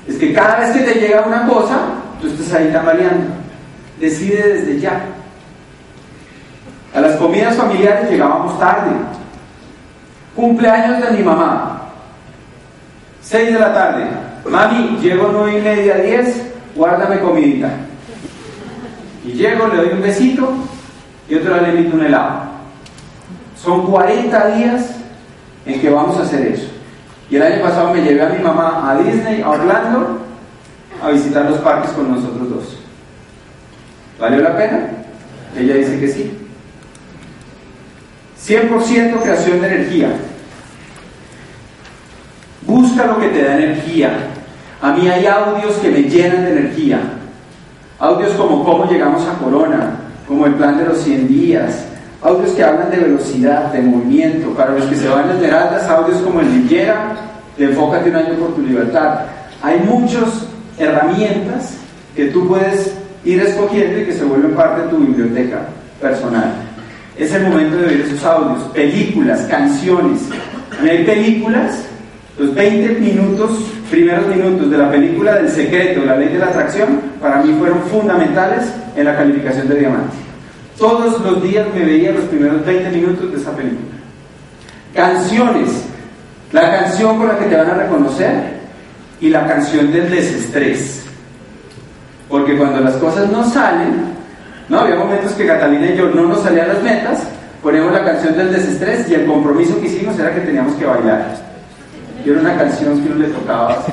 es 0.08 0.16
que 0.16 0.32
cada 0.32 0.60
vez 0.60 0.70
que 0.70 0.80
te 0.80 0.98
llega 0.98 1.26
una 1.26 1.46
cosa, 1.46 1.78
tú 2.20 2.26
estás 2.26 2.54
ahí 2.54 2.72
tambaleando. 2.72 3.26
Decide 4.00 4.54
desde 4.54 4.80
ya. 4.80 5.04
A 6.94 7.00
las 7.00 7.16
comidas 7.16 7.54
familiares 7.54 8.10
llegábamos 8.10 8.58
tarde. 8.58 8.90
Cumpleaños 10.34 11.02
de 11.02 11.18
mi 11.18 11.22
mamá. 11.22 11.82
Seis 13.20 13.52
de 13.52 13.60
la 13.60 13.72
tarde. 13.72 14.31
Mami, 14.48 14.98
llego 15.00 15.30
nueve 15.32 15.58
y 15.58 15.62
media, 15.62 15.96
diez, 15.96 16.42
guárdame 16.74 17.20
comidita. 17.20 17.70
Y 19.24 19.32
llego, 19.32 19.68
le 19.68 19.76
doy 19.76 19.88
un 19.92 20.02
besito 20.02 20.52
y 21.28 21.34
otro 21.36 21.60
le 21.60 21.68
invito 21.70 21.96
un 21.96 22.04
helado. 22.04 22.42
Son 23.56 23.86
40 23.86 24.46
días 24.56 24.96
en 25.64 25.80
que 25.80 25.90
vamos 25.90 26.18
a 26.18 26.22
hacer 26.22 26.46
eso. 26.48 26.68
Y 27.30 27.36
el 27.36 27.42
año 27.42 27.62
pasado 27.62 27.94
me 27.94 28.02
llevé 28.02 28.22
a 28.22 28.28
mi 28.30 28.42
mamá 28.42 28.90
a 28.90 28.98
Disney, 28.98 29.40
a 29.40 29.50
Orlando, 29.50 30.18
a 31.02 31.10
visitar 31.10 31.44
los 31.44 31.58
parques 31.60 31.92
con 31.92 32.12
nosotros 32.12 32.50
dos. 32.50 32.78
¿Valió 34.18 34.40
la 34.40 34.56
pena? 34.56 34.88
Ella 35.56 35.74
dice 35.74 35.98
que 36.00 36.08
sí. 36.08 36.38
100% 38.44 39.22
creación 39.22 39.60
de 39.60 39.66
energía. 39.66 40.08
Busca 42.66 43.06
lo 43.06 43.20
que 43.20 43.28
te 43.28 43.44
da 43.44 43.56
energía. 43.56 44.31
A 44.82 44.90
mí 44.90 45.08
hay 45.08 45.24
audios 45.26 45.76
que 45.76 45.90
me 45.90 46.02
llenan 46.02 46.44
de 46.44 46.50
energía. 46.58 47.00
Audios 48.00 48.32
como 48.32 48.64
cómo 48.64 48.90
llegamos 48.90 49.24
a 49.28 49.38
Corona, 49.38 49.92
como 50.26 50.44
el 50.46 50.54
plan 50.54 50.76
de 50.76 50.86
los 50.86 50.98
100 50.98 51.28
días. 51.28 51.84
Audios 52.20 52.50
que 52.50 52.64
hablan 52.64 52.90
de 52.90 52.96
velocidad, 52.96 53.72
de 53.72 53.80
movimiento. 53.80 54.50
Para 54.50 54.72
los 54.72 54.84
que 54.86 54.96
se 54.96 55.08
van 55.08 55.28
a 55.28 55.34
esmeraldas, 55.34 55.88
audios 55.88 56.20
como 56.22 56.40
el 56.40 56.50
Lillera, 56.50 57.14
de 57.56 57.66
Enfócate 57.66 58.10
un 58.10 58.16
año 58.16 58.34
por 58.34 58.56
tu 58.56 58.62
libertad. 58.62 59.20
Hay 59.62 59.78
muchas 59.86 60.48
herramientas 60.76 61.74
que 62.16 62.26
tú 62.26 62.48
puedes 62.48 62.92
ir 63.24 63.40
escogiendo 63.40 64.00
y 64.00 64.06
que 64.06 64.14
se 64.14 64.24
vuelven 64.24 64.56
parte 64.56 64.82
de 64.82 64.88
tu 64.88 64.98
biblioteca 64.98 65.60
personal. 66.00 66.54
Es 67.16 67.32
el 67.32 67.44
momento 67.44 67.76
de 67.76 67.86
ver 67.86 68.00
esos 68.00 68.24
audios, 68.24 68.64
películas, 68.74 69.42
canciones. 69.42 70.22
Hay 70.80 71.04
películas, 71.04 71.84
los 72.36 72.52
20 72.52 72.98
minutos, 72.98 73.50
primeros 73.92 74.26
minutos 74.26 74.70
de 74.70 74.78
la 74.78 74.90
película 74.90 75.34
del 75.34 75.50
secreto, 75.50 76.02
la 76.04 76.16
ley 76.16 76.30
de 76.30 76.38
la 76.38 76.46
atracción, 76.46 76.98
para 77.20 77.42
mí 77.42 77.54
fueron 77.58 77.82
fundamentales 77.82 78.72
en 78.96 79.04
la 79.04 79.14
calificación 79.14 79.68
de 79.68 79.80
diamante. 79.80 80.16
Todos 80.78 81.20
los 81.20 81.42
días 81.42 81.66
me 81.74 81.84
veía 81.84 82.10
los 82.10 82.24
primeros 82.24 82.64
20 82.64 82.90
minutos 82.90 83.30
de 83.30 83.38
esa 83.38 83.54
película. 83.54 83.92
Canciones, 84.94 85.68
la 86.52 86.70
canción 86.70 87.18
con 87.18 87.28
la 87.28 87.38
que 87.38 87.44
te 87.44 87.54
van 87.54 87.70
a 87.70 87.74
reconocer 87.74 88.32
y 89.20 89.28
la 89.28 89.46
canción 89.46 89.92
del 89.92 90.10
desestrés. 90.10 91.02
Porque 92.30 92.56
cuando 92.56 92.80
las 92.80 92.94
cosas 92.94 93.30
no 93.30 93.44
salen, 93.44 94.04
no 94.70 94.80
había 94.80 94.96
momentos 94.96 95.32
que 95.32 95.46
Catalina 95.46 95.88
y 95.88 95.98
yo 95.98 96.08
no 96.08 96.28
nos 96.28 96.42
salían 96.42 96.68
las 96.68 96.82
metas, 96.82 97.24
ponemos 97.62 97.92
la 97.92 98.04
canción 98.04 98.34
del 98.38 98.52
desestrés 98.52 99.06
y 99.10 99.14
el 99.16 99.26
compromiso 99.26 99.78
que 99.78 99.86
hicimos 99.86 100.18
era 100.18 100.34
que 100.34 100.40
teníamos 100.40 100.74
que 100.76 100.86
bailar. 100.86 101.51
Y 102.24 102.30
era 102.30 102.40
una 102.40 102.56
canción 102.56 103.02
que 103.02 103.10
uno 103.10 103.26
le 103.26 103.28
tocaba 103.28 103.72
así. 103.72 103.92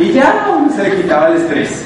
Y 0.00 0.12
ya 0.12 0.46
se 0.74 0.82
le 0.82 0.96
quitaba 0.96 1.28
el 1.28 1.36
estrés. 1.36 1.84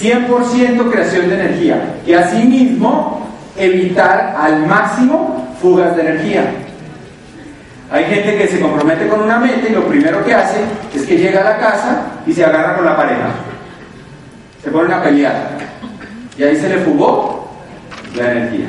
100% 0.00 0.90
creación 0.90 1.28
de 1.28 1.34
energía. 1.34 1.96
Y 2.06 2.12
asimismo, 2.14 3.26
evitar 3.56 4.36
al 4.38 4.66
máximo 4.66 5.48
fugas 5.60 5.96
de 5.96 6.02
energía. 6.02 6.44
Hay 7.90 8.04
gente 8.04 8.36
que 8.36 8.48
se 8.48 8.60
compromete 8.60 9.08
con 9.08 9.22
una 9.22 9.38
meta 9.38 9.66
y 9.68 9.72
lo 9.72 9.84
primero 9.86 10.24
que 10.24 10.34
hace 10.34 10.58
es 10.94 11.06
que 11.06 11.16
llega 11.16 11.40
a 11.40 11.44
la 11.44 11.58
casa 11.58 12.02
y 12.26 12.32
se 12.32 12.44
agarra 12.44 12.76
con 12.76 12.84
la 12.84 12.96
pareja. 12.96 13.30
Se 14.62 14.70
ponen 14.70 14.92
a 14.92 15.02
pelear. 15.02 15.58
Y 16.36 16.42
ahí 16.42 16.56
se 16.56 16.68
le 16.68 16.78
fugó 16.78 17.50
la 18.14 18.32
energía. 18.32 18.66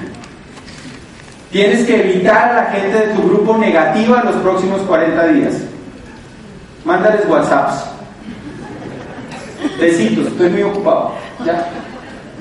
Tienes 1.52 1.86
que 1.86 2.00
evitar 2.00 2.52
a 2.52 2.54
la 2.54 2.66
gente 2.66 3.08
de 3.08 3.14
tu 3.16 3.24
grupo 3.24 3.58
negativa 3.58 4.24
los 4.24 4.36
próximos 4.36 4.82
40 4.82 5.28
días. 5.30 5.54
Mándales 6.86 7.28
WhatsApps. 7.28 7.86
Besitos, 9.80 10.28
estoy 10.28 10.50
muy 10.50 10.64
ocupado. 10.64 11.14
Ya. 11.46 11.68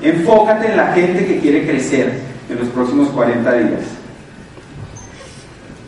Enfócate 0.01 0.71
en 0.71 0.77
la 0.77 0.93
gente 0.93 1.25
que 1.25 1.39
quiere 1.39 1.65
crecer 1.67 2.21
en 2.49 2.59
los 2.59 2.67
próximos 2.69 3.09
40 3.09 3.51
días. 3.53 3.81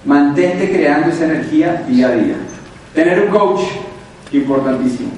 Mantente 0.03 0.71
creando 0.71 1.09
esa 1.09 1.25
energía 1.25 1.83
día 1.87 2.07
a 2.07 2.11
día. 2.11 2.35
Tener 2.95 3.21
un 3.21 3.27
coach, 3.29 3.61
importantísimo. 4.31 5.11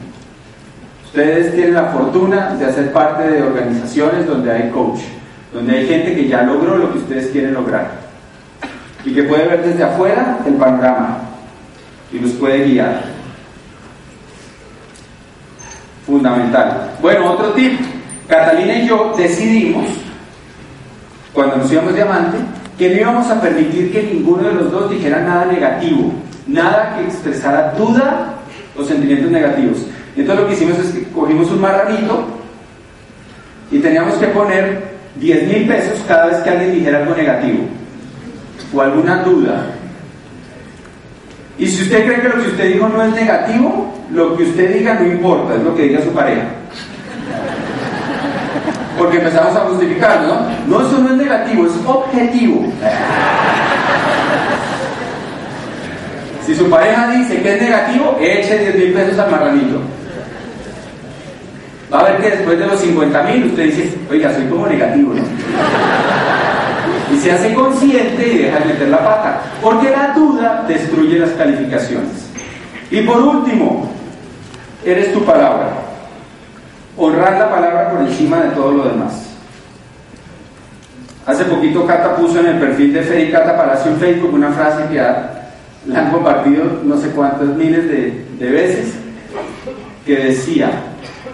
Ustedes 1.05 1.53
tienen 1.55 1.75
la 1.75 1.85
fortuna 1.85 2.55
de 2.55 2.65
hacer 2.65 2.91
parte 2.91 3.23
de 3.29 3.41
organizaciones 3.41 4.27
donde 4.27 4.51
hay 4.51 4.69
coach, 4.71 4.99
donde 5.53 5.77
hay 5.77 5.87
gente 5.87 6.15
que 6.15 6.27
ya 6.27 6.41
logró 6.41 6.77
lo 6.77 6.91
que 6.91 6.97
ustedes 6.99 7.27
quieren 7.27 7.53
lograr 7.53 7.91
y 9.05 9.13
que 9.13 9.23
puede 9.23 9.47
ver 9.47 9.63
desde 9.63 9.83
afuera 9.83 10.39
el 10.45 10.53
panorama 10.55 11.19
y 12.11 12.19
los 12.19 12.31
puede 12.31 12.65
guiar. 12.65 13.03
Fundamental. 16.05 16.91
Bueno, 17.01 17.31
otro 17.31 17.51
tip. 17.51 17.79
Catalina 18.27 18.75
y 18.75 18.87
yo 18.87 19.13
decidimos, 19.17 19.85
cuando 21.33 21.57
nos 21.57 21.71
íbamos 21.71 21.93
diamante, 21.93 22.37
que 22.77 22.89
no 22.89 23.01
íbamos 23.01 23.29
a 23.29 23.41
permitir 23.41 23.91
que 23.91 24.03
ninguno 24.03 24.47
de 24.47 24.53
los 24.55 24.71
dos 24.71 24.89
dijera 24.89 25.21
nada 25.21 25.45
negativo, 25.45 26.13
nada 26.47 26.95
que 26.95 27.03
expresara 27.03 27.73
duda 27.77 28.35
o 28.77 28.83
sentimientos 28.83 29.29
negativos. 29.29 29.85
Entonces 30.15 30.43
lo 30.43 30.47
que 30.47 30.53
hicimos 30.55 30.79
es 30.79 30.91
que 30.91 31.03
cogimos 31.11 31.51
un 31.51 31.61
marranito 31.61 32.25
y 33.71 33.79
teníamos 33.79 34.15
que 34.15 34.27
poner 34.27 34.92
10 35.15 35.47
mil 35.47 35.67
pesos 35.67 35.99
cada 36.07 36.27
vez 36.27 36.37
que 36.37 36.49
alguien 36.49 36.73
dijera 36.73 36.99
algo 36.99 37.15
negativo 37.15 37.59
o 38.73 38.81
alguna 38.81 39.23
duda. 39.23 39.65
Y 41.57 41.67
si 41.67 41.83
usted 41.83 42.05
cree 42.05 42.21
que 42.21 42.29
lo 42.29 42.43
que 42.43 42.49
usted 42.49 42.73
dijo 42.73 42.89
no 42.89 43.03
es 43.03 43.13
negativo, 43.13 43.93
lo 44.11 44.35
que 44.35 44.43
usted 44.43 44.73
diga 44.73 44.95
no 44.95 45.05
importa, 45.05 45.55
es 45.55 45.61
lo 45.61 45.75
que 45.75 45.83
diga 45.83 46.01
su 46.01 46.11
pareja. 46.11 46.45
Porque 48.97 49.17
empezamos 49.17 49.55
a 49.55 49.61
justificar, 49.61 50.21
¿no? 50.21 50.47
No, 50.67 50.87
eso 50.87 50.99
no 50.99 51.09
es 51.09 51.17
negativo, 51.17 51.65
es 51.65 51.73
objetivo. 51.85 52.65
Si 56.45 56.55
su 56.55 56.69
pareja 56.69 57.07
dice 57.07 57.41
que 57.41 57.55
es 57.55 57.61
negativo, 57.61 58.17
eche 58.19 58.57
10 58.57 58.75
mil 58.75 58.93
pesos 58.93 59.17
al 59.19 59.31
marranito. 59.31 59.79
Va 61.93 61.99
a 61.99 62.03
ver 62.11 62.21
que 62.21 62.29
después 62.31 62.57
de 62.57 62.65
los 62.65 62.79
50 62.79 63.23
mil 63.23 63.45
usted 63.45 63.65
dice, 63.65 63.95
oiga, 64.09 64.33
soy 64.33 64.45
como 64.47 64.65
negativo, 64.65 65.13
¿no? 65.13 65.21
Y 67.13 67.17
se 67.19 67.31
hace 67.31 67.53
consciente 67.53 68.27
y 68.27 68.37
deja 68.39 68.59
de 68.59 68.65
meter 68.65 68.87
la 68.89 69.03
pata. 69.03 69.41
Porque 69.61 69.91
la 69.91 70.13
duda 70.13 70.65
destruye 70.67 71.19
las 71.19 71.29
calificaciones. 71.31 72.27
Y 72.89 73.01
por 73.01 73.21
último, 73.21 73.91
eres 74.83 75.13
tu 75.13 75.23
palabra. 75.23 75.69
Honrar 76.97 77.33
la 77.33 77.51
palabra 77.51 77.91
por 77.91 78.01
encima 78.01 78.37
de 78.37 78.49
todo 78.49 78.71
lo 78.71 78.85
demás. 78.85 79.29
Hace 81.27 81.45
poquito 81.45 81.85
Cata 81.85 82.15
puso 82.15 82.39
en 82.39 82.47
el 82.47 82.59
perfil 82.59 82.93
de 82.93 83.03
Fede 83.03 83.31
Cata 83.31 83.55
Palacio 83.55 83.91
en 83.91 83.97
Facebook 83.97 84.33
una 84.33 84.51
frase 84.51 84.83
que 84.91 84.97
la 84.97 85.99
han 85.99 86.11
compartido 86.11 86.81
no 86.83 86.97
sé 86.97 87.09
cuántas 87.09 87.47
miles 87.49 87.87
de, 87.87 88.25
de 88.39 88.51
veces, 88.51 88.93
que 90.05 90.17
decía, 90.17 90.71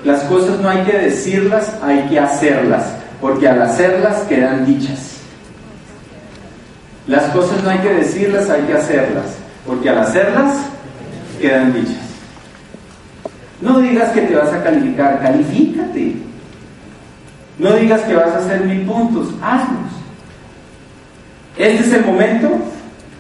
las 0.04 0.24
cosas 0.24 0.60
no 0.60 0.70
hay 0.70 0.84
que 0.84 0.98
decirlas, 0.98 1.76
hay 1.84 2.08
que 2.08 2.20
hacerlas, 2.20 2.94
porque 3.20 3.48
al 3.48 3.62
hacerlas 3.62 4.20
quedan 4.24 4.66
dichas. 4.66 5.18
Las 7.08 7.24
cosas 7.32 7.64
no 7.64 7.70
hay 7.70 7.80
que 7.80 7.94
decirlas, 7.94 8.50
hay 8.50 8.62
que 8.64 8.74
hacerlas, 8.74 9.26
porque 9.66 9.90
al 9.90 10.00
hacerlas 10.00 10.58
quedan 11.42 11.74
dichas. 11.74 11.98
No 13.62 13.80
digas 13.80 14.12
que 14.12 14.22
te 14.22 14.36
vas 14.36 14.54
a 14.54 14.64
calificar, 14.64 15.20
califícate. 15.22 16.16
No 17.58 17.74
digas 17.74 18.02
que 18.02 18.16
vas 18.16 18.30
a 18.30 18.38
hacer 18.38 18.62
mil 18.62 18.86
puntos, 18.86 19.34
hazlos. 19.42 19.92
Este 21.58 21.84
es 21.84 21.94
el 21.94 22.06
momento 22.06 22.50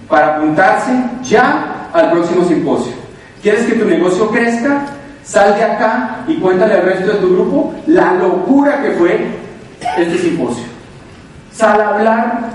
para 0.07 0.37
apuntarse 0.37 0.91
ya 1.23 1.89
al 1.91 2.11
próximo 2.11 2.45
simposio. 2.45 2.93
¿Quieres 3.41 3.65
que 3.65 3.73
tu 3.73 3.85
negocio 3.85 4.29
crezca? 4.29 4.85
Sal 5.29 5.55
de 5.55 5.63
acá 5.63 6.21
y 6.27 6.37
cuéntale 6.37 6.73
al 6.73 6.81
resto 6.81 7.13
de 7.13 7.19
tu 7.19 7.35
grupo 7.35 7.75
la 7.85 8.15
locura 8.15 8.81
que 8.81 8.93
fue 8.93 9.27
este 9.99 10.17
simposio. 10.17 10.63
Sal 11.53 11.79
a 11.79 11.89
hablar 11.89 12.49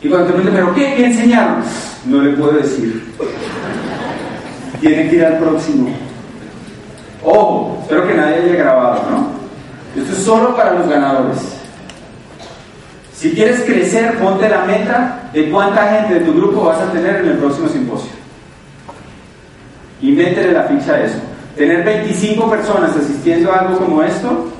y 0.00 0.08
cuando 0.08 0.28
te 0.28 0.32
pregunten, 0.34 0.54
¿pero 0.54 0.72
qué? 0.72 0.94
¿Qué 0.94 1.06
enseñaron? 1.06 1.64
No 2.06 2.22
le 2.22 2.36
puedo 2.36 2.52
decir. 2.52 3.12
Tiene 4.80 5.10
que 5.10 5.16
ir 5.16 5.24
al 5.24 5.38
próximo. 5.38 5.88
Ojo, 7.24 7.78
espero 7.82 8.06
que 8.06 8.14
nadie 8.14 8.36
haya 8.36 8.54
grabado, 8.54 9.10
¿no? 9.10 10.00
Esto 10.00 10.12
es 10.12 10.18
solo 10.22 10.54
para 10.54 10.74
los 10.74 10.88
ganadores. 10.88 11.38
Si 13.16 13.32
quieres 13.32 13.62
crecer, 13.62 14.16
ponte 14.18 14.48
la 14.48 14.64
meta 14.64 15.22
de 15.32 15.50
cuánta 15.50 15.90
gente 15.90 16.20
de 16.20 16.20
tu 16.20 16.34
grupo 16.34 16.66
vas 16.66 16.78
a 16.78 16.92
tener 16.92 17.16
en 17.16 17.30
el 17.30 17.38
próximo 17.38 17.68
simposio. 17.68 18.12
Y 20.00 20.12
métele 20.12 20.52
la 20.52 20.62
ficha 20.64 20.92
a 20.92 21.00
eso. 21.02 21.33
Tener 21.56 21.84
25 21.84 22.50
personas 22.50 22.96
asistiendo 22.96 23.52
a 23.52 23.60
algo 23.60 23.78
como 23.78 24.02
esto 24.02 24.50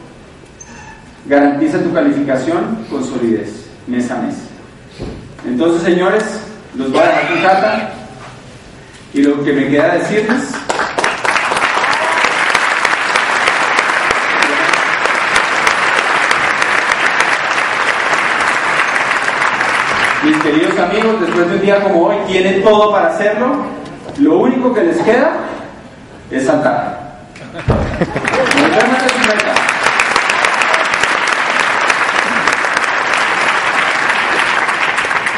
garantiza 1.26 1.83
tu 1.83 1.92
calificación 1.92 2.87
con 2.88 3.02
solidez, 3.02 3.66
mes 3.88 4.09
a 4.12 4.18
mes. 4.18 4.37
Entonces, 5.44 5.83
señores, 5.83 6.22
los 6.76 6.92
voy 6.92 7.00
a 7.00 7.07
dejar 7.07 7.28
con 7.28 7.42
Cata 7.42 7.90
y 9.12 9.22
lo 9.22 9.42
que 9.42 9.52
me 9.52 9.68
queda 9.68 9.94
decirles. 9.94 10.40
Mis 20.24 20.37
queridos 20.38 20.78
amigos, 20.78 21.20
después 21.20 21.48
de 21.48 21.57
un 21.57 21.61
día 21.61 21.83
como 21.83 22.07
hoy, 22.07 22.16
tienen 22.28 22.62
todo 22.62 22.92
para 22.92 23.09
hacerlo. 23.09 23.64
Lo 24.18 24.38
único 24.38 24.72
que 24.72 24.85
les 24.85 24.98
queda 24.98 25.43
es 26.30 26.46
saltar. 26.46 27.14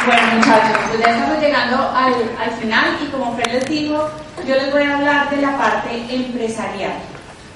Bueno 0.06 0.22
muchachos, 0.36 0.78
pues 0.88 1.00
ya 1.00 1.10
estamos 1.10 1.40
llegando 1.40 1.76
al, 1.90 2.14
al, 2.40 2.50
final 2.60 2.96
y 3.02 3.06
como 3.06 3.34
Fred 3.34 3.52
les 3.52 3.66
dijo, 3.66 4.08
yo 4.46 4.54
les 4.54 4.70
voy 4.70 4.82
a 4.82 4.96
hablar 4.96 5.30
de 5.30 5.38
la 5.38 5.58
parte 5.58 6.06
empresarial. 6.08 6.92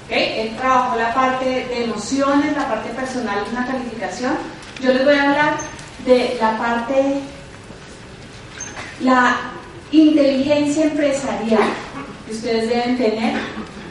¿okay? 0.07 0.41
Él 0.41 0.57
trabajó 0.57 0.97
la 0.97 1.15
parte 1.15 1.45
de 1.45 1.85
emociones, 1.85 2.57
la 2.57 2.69
parte 2.69 2.91
personal 2.91 3.45
y 3.47 3.51
una 3.55 3.67
calificación. 3.67 4.33
Yo 4.83 4.93
les 4.93 5.05
voy 5.05 5.15
a 5.15 5.31
hablar 5.31 5.55
de 6.05 6.37
la 6.41 6.59
parte, 6.59 7.21
la 9.01 9.37
inteligencia 9.93 10.85
empresarial 10.85 11.69
ustedes 12.31 12.69
deben 12.69 12.97
tener 12.97 13.35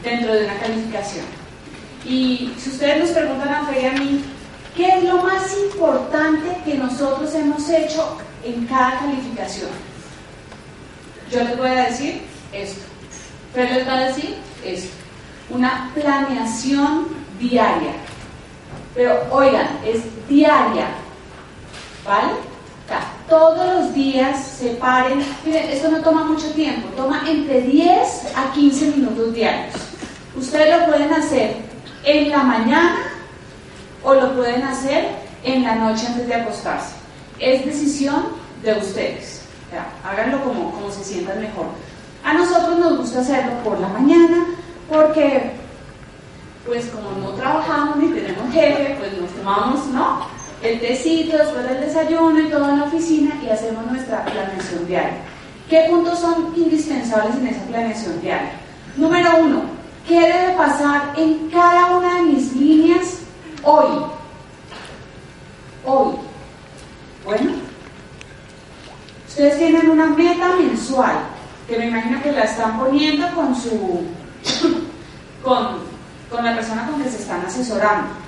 dentro 0.02 0.34
de 0.34 0.44
una 0.44 0.58
calificación. 0.58 1.24
Y 2.04 2.52
si 2.58 2.70
ustedes 2.70 2.98
nos 3.00 3.10
preguntan 3.10 3.48
a 3.48 3.66
Fer 3.66 3.82
y 3.82 3.86
a 3.86 3.92
mí, 3.92 4.24
¿qué 4.76 4.88
es 4.88 5.04
lo 5.04 5.18
más 5.18 5.54
importante 5.56 6.56
que 6.64 6.74
nosotros 6.74 7.34
hemos 7.34 7.68
hecho 7.68 8.18
en 8.44 8.66
cada 8.66 9.00
calificación? 9.00 9.70
Yo 11.30 11.44
les 11.44 11.56
voy 11.56 11.68
a 11.68 11.84
decir 11.86 12.22
esto. 12.52 12.80
Fer 13.54 13.70
les 13.72 13.86
va 13.86 13.98
a 13.98 14.04
decir 14.06 14.36
esto. 14.64 14.90
Una 15.50 15.90
planeación 15.94 17.08
diaria. 17.38 17.92
Pero 18.94 19.22
oigan, 19.30 19.78
es 19.84 20.02
diaria. 20.28 20.88
¿Vale? 22.04 22.49
Todos 23.28 23.74
los 23.74 23.94
días 23.94 24.44
se 24.58 24.70
paren. 24.70 25.24
Miren, 25.44 25.70
esto 25.70 25.88
no 25.88 26.00
toma 26.00 26.24
mucho 26.24 26.50
tiempo, 26.52 26.88
toma 26.96 27.22
entre 27.28 27.62
10 27.62 28.32
a 28.36 28.52
15 28.52 28.86
minutos 28.96 29.32
diarios. 29.34 29.74
Ustedes 30.36 30.80
lo 30.80 30.86
pueden 30.86 31.12
hacer 31.12 31.56
en 32.04 32.30
la 32.30 32.42
mañana 32.42 32.98
o 34.02 34.14
lo 34.14 34.34
pueden 34.34 34.62
hacer 34.62 35.08
en 35.44 35.62
la 35.62 35.76
noche 35.76 36.06
antes 36.06 36.26
de 36.26 36.34
acostarse. 36.34 36.94
Es 37.38 37.64
decisión 37.64 38.28
de 38.62 38.74
ustedes. 38.74 39.42
háganlo 40.04 40.42
como, 40.42 40.72
como 40.72 40.90
se 40.90 41.04
sientan 41.04 41.40
mejor. 41.40 41.66
A 42.24 42.34
nosotros 42.34 42.78
nos 42.78 42.98
gusta 42.98 43.20
hacerlo 43.20 43.52
por 43.64 43.78
la 43.80 43.88
mañana 43.88 44.46
porque, 44.88 45.52
pues 46.66 46.86
como 46.86 47.12
no 47.12 47.30
trabajamos 47.30 47.96
ni 47.96 48.08
tenemos 48.08 48.52
jefe, 48.52 48.96
pues 48.98 49.12
nos 49.18 49.30
tomamos, 49.30 49.86
¿no? 49.86 50.39
El 50.62 50.80
tecito 50.80 51.38
después 51.38 51.66
del 51.68 51.80
desayuno 51.80 52.38
y 52.38 52.50
todo 52.50 52.68
en 52.68 52.80
la 52.80 52.84
oficina 52.84 53.34
y 53.42 53.48
hacemos 53.48 53.86
nuestra 53.86 54.24
planeación 54.24 54.86
diaria. 54.86 55.18
¿Qué 55.68 55.86
puntos 55.88 56.18
son 56.18 56.52
indispensables 56.56 57.36
en 57.36 57.46
esa 57.46 57.62
planeación 57.64 58.20
diaria? 58.20 58.52
Número 58.96 59.36
uno, 59.38 59.62
¿qué 60.06 60.20
debe 60.20 60.54
pasar 60.56 61.14
en 61.16 61.48
cada 61.50 61.96
una 61.96 62.16
de 62.16 62.22
mis 62.22 62.54
líneas 62.54 63.18
hoy? 63.62 64.04
Hoy. 65.86 66.14
Bueno, 67.24 67.52
ustedes 69.28 69.58
tienen 69.58 69.88
una 69.88 70.06
meta 70.06 70.56
mensual, 70.56 71.20
que 71.68 71.78
me 71.78 71.86
imagino 71.86 72.22
que 72.22 72.32
la 72.32 72.42
están 72.42 72.78
poniendo 72.78 73.26
con 73.34 73.54
su 73.54 74.02
con, 75.42 75.78
con 76.30 76.44
la 76.44 76.54
persona 76.54 76.86
con 76.86 77.02
que 77.02 77.08
se 77.08 77.18
están 77.18 77.46
asesorando 77.46 78.19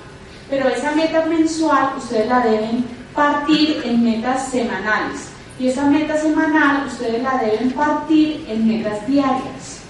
pero 0.53 0.69
esa 0.69 0.91
meta 0.91 1.25
mensual 1.25 1.93
ustedes 1.97 2.29
la 2.29 2.41
deben 2.41 2.85
partir 3.15 3.81
en 3.85 4.03
metas 4.03 4.49
semanales. 4.49 5.29
Y 5.59 5.67
esa 5.67 5.85
meta 5.85 6.15
semanal 6.15 6.85
ustedes 6.85 7.23
la 7.23 7.39
deben 7.39 7.71
partir 7.71 8.45
en 8.47 8.67
metas 8.67 9.05
diarias. 9.07 9.81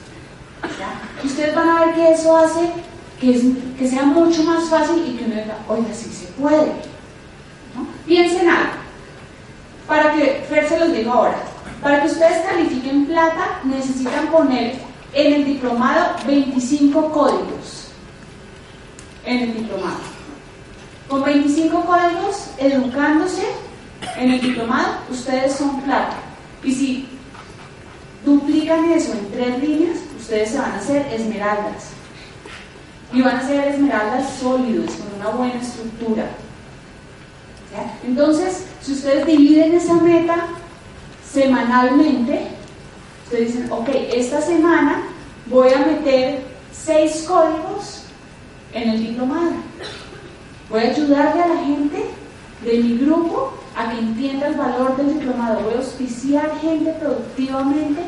Y 1.21 1.27
ustedes 1.27 1.53
van 1.53 1.67
a 1.67 1.85
ver 1.85 1.95
que 1.95 2.11
eso 2.13 2.37
hace 2.37 2.61
que, 3.19 3.53
que 3.77 3.89
sea 3.89 4.03
mucho 4.03 4.41
más 4.43 4.69
fácil 4.69 5.03
y 5.05 5.17
que 5.17 5.25
uno 5.25 5.35
diga, 5.35 5.57
oiga, 5.67 5.93
sí 5.93 6.09
se 6.09 6.27
puede. 6.41 6.71
Piensen 8.05 8.49
algo. 8.49 8.71
Para 9.85 10.13
que, 10.13 10.45
Fer 10.47 10.69
se 10.69 10.79
los 10.79 10.93
digo 10.93 11.11
ahora, 11.11 11.39
para 11.81 12.01
que 12.01 12.07
ustedes 12.07 12.45
califiquen 12.45 13.05
plata 13.05 13.59
necesitan 13.65 14.27
poner 14.27 14.75
en 15.11 15.33
el 15.33 15.45
diplomado 15.45 16.15
25 16.25 17.11
códigos. 17.11 17.89
En 19.25 19.39
el 19.39 19.53
diplomado. 19.55 20.12
Con 21.07 21.23
25 21.23 21.85
códigos, 21.85 22.49
educándose 22.57 23.43
en 24.17 24.31
el 24.31 24.41
diplomado, 24.41 24.95
ustedes 25.09 25.53
son 25.53 25.81
plata. 25.81 26.17
Y 26.63 26.71
si 26.71 27.09
duplican 28.25 28.91
eso 28.91 29.13
en 29.13 29.31
tres 29.31 29.59
líneas, 29.59 29.97
ustedes 30.17 30.51
se 30.51 30.59
van 30.59 30.71
a 30.71 30.77
hacer 30.77 31.05
esmeraldas. 31.13 31.89
Y 33.11 33.21
van 33.21 33.37
a 33.37 33.47
ser 33.47 33.67
esmeraldas 33.67 34.37
sólidos, 34.39 34.91
con 34.95 35.19
una 35.19 35.29
buena 35.29 35.61
estructura. 35.61 36.25
Entonces, 38.05 38.65
si 38.81 38.93
ustedes 38.93 39.25
dividen 39.25 39.73
esa 39.73 39.95
meta 39.95 40.47
semanalmente, 41.31 42.47
ustedes 43.25 43.53
dicen, 43.53 43.71
ok, 43.71 43.89
esta 44.13 44.41
semana 44.41 45.03
voy 45.47 45.73
a 45.73 45.79
meter 45.79 46.43
seis 46.71 47.25
códigos 47.27 48.03
en 48.73 48.89
el 48.89 49.07
diplomado. 49.07 49.51
Voy 50.69 50.81
a 50.81 50.89
ayudarle 50.89 51.41
a 51.41 51.47
la 51.47 51.57
gente 51.57 52.05
de 52.63 52.77
mi 52.79 52.97
grupo 52.97 53.53
a 53.75 53.89
que 53.89 53.99
entienda 53.99 54.47
el 54.47 54.55
valor 54.55 54.95
del 54.97 55.19
diplomado. 55.19 55.61
Voy 55.61 55.73
a 55.73 55.77
auspiciar 55.77 56.59
gente 56.59 56.93
productivamente 56.93 58.01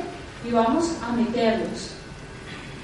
y 0.47 0.51
vamos 0.51 0.91
a 1.03 1.11
meterlos 1.13 1.91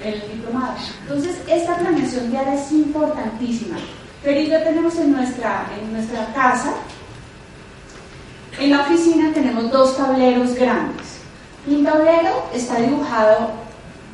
en 0.04 0.14
el 0.14 0.32
diplomado. 0.32 0.74
Entonces, 1.04 1.38
esta 1.48 1.78
planeación 1.78 2.30
diaria 2.32 2.56
es 2.56 2.72
importantísima. 2.72 3.78
Pero 4.24 4.64
tenemos 4.64 4.96
en 4.98 5.14
nuestra, 5.14 5.68
en 5.80 5.94
nuestra 5.94 6.32
casa, 6.34 6.74
en 8.60 8.70
la 8.70 8.82
oficina 8.82 9.32
tenemos 9.34 9.72
dos 9.72 9.98
tableros 9.98 10.54
grandes. 10.54 11.18
Un 11.66 11.84
tablero 11.84 12.46
está 12.54 12.80
dibujado 12.80 13.52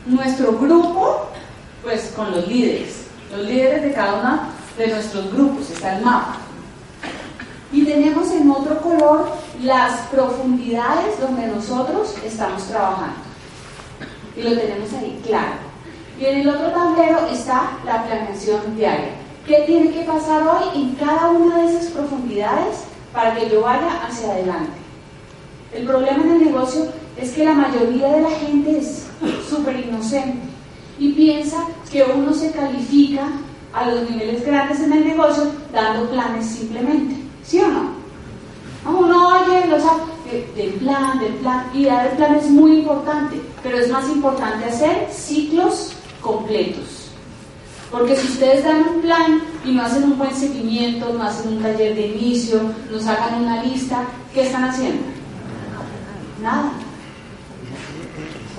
nuestro 0.05 0.53
grupo, 0.53 1.27
pues 1.83 2.13
con 2.15 2.31
los 2.31 2.47
líderes, 2.47 3.07
los 3.31 3.45
líderes 3.45 3.83
de 3.83 3.93
cada 3.93 4.19
una 4.19 4.49
de 4.77 4.87
nuestros 4.87 5.31
grupos, 5.33 5.69
está 5.69 5.97
el 5.97 6.05
mapa. 6.05 6.37
Y 7.71 7.83
tenemos 7.83 8.31
en 8.31 8.49
otro 8.49 8.79
color 8.81 9.29
las 9.61 9.99
profundidades 10.07 11.19
donde 11.19 11.47
nosotros 11.47 12.15
estamos 12.23 12.63
trabajando. 12.63 13.15
Y 14.35 14.43
lo 14.43 14.51
tenemos 14.51 14.93
ahí 14.93 15.19
claro. 15.25 15.67
Y 16.19 16.25
en 16.25 16.41
el 16.41 16.49
otro 16.49 16.71
tablero 16.71 17.27
está 17.31 17.71
la 17.85 18.05
planeación 18.05 18.75
diaria. 18.75 19.09
¿Qué 19.45 19.63
tiene 19.65 19.91
que 19.91 20.03
pasar 20.03 20.43
hoy 20.47 20.81
en 20.81 20.95
cada 20.95 21.29
una 21.29 21.59
de 21.59 21.67
esas 21.67 21.91
profundidades 21.91 22.83
para 23.13 23.35
que 23.35 23.49
yo 23.49 23.61
vaya 23.61 24.05
hacia 24.05 24.31
adelante? 24.31 24.71
El 25.73 25.85
problema 25.85 26.23
en 26.23 26.31
el 26.31 26.45
negocio 26.45 26.87
es 27.17 27.31
que 27.31 27.45
la 27.45 27.53
mayoría 27.53 28.07
de 28.09 28.21
la 28.21 28.29
gente 28.29 28.77
es 28.77 29.07
súper 29.49 29.79
inocente 29.79 30.39
y 30.99 31.13
piensa 31.13 31.65
que 31.91 32.03
uno 32.03 32.33
se 32.33 32.51
califica 32.51 33.29
a 33.77 33.91
los 33.91 34.09
niveles 34.09 34.43
grandes 34.45 34.79
en 34.79 34.91
el 34.91 35.07
negocio 35.07 35.51
dando 35.71 36.09
planes 36.09 36.45
simplemente. 36.45 37.15
¿Sí 37.43 37.59
o 37.59 37.67
no? 37.67 37.97
Uno 38.85 39.29
oye 39.29 39.67
los 39.67 39.83
del 40.55 40.73
plan, 40.73 41.19
del 41.19 41.33
plan, 41.35 41.69
y 41.73 41.85
dar 41.85 42.07
el 42.07 42.17
plan 42.17 42.35
es 42.35 42.49
muy 42.49 42.79
importante, 42.79 43.39
pero 43.63 43.77
es 43.77 43.89
más 43.89 44.07
importante 44.09 44.65
hacer 44.65 45.07
ciclos 45.11 45.93
completos. 46.21 47.11
Porque 47.91 48.15
si 48.15 48.27
ustedes 48.27 48.63
dan 48.63 48.83
un 48.95 49.01
plan 49.01 49.41
y 49.63 49.71
no 49.71 49.83
hacen 49.83 50.03
un 50.03 50.17
buen 50.17 50.33
seguimiento, 50.35 51.13
no 51.13 51.23
hacen 51.23 51.53
un 51.53 51.61
taller 51.61 51.95
de 51.95 52.07
inicio, 52.07 52.61
no 52.91 52.99
sacan 52.99 53.43
una 53.43 53.63
lista, 53.63 54.03
¿qué 54.33 54.43
están 54.47 54.65
haciendo? 54.65 55.03
Nada. 56.41 56.71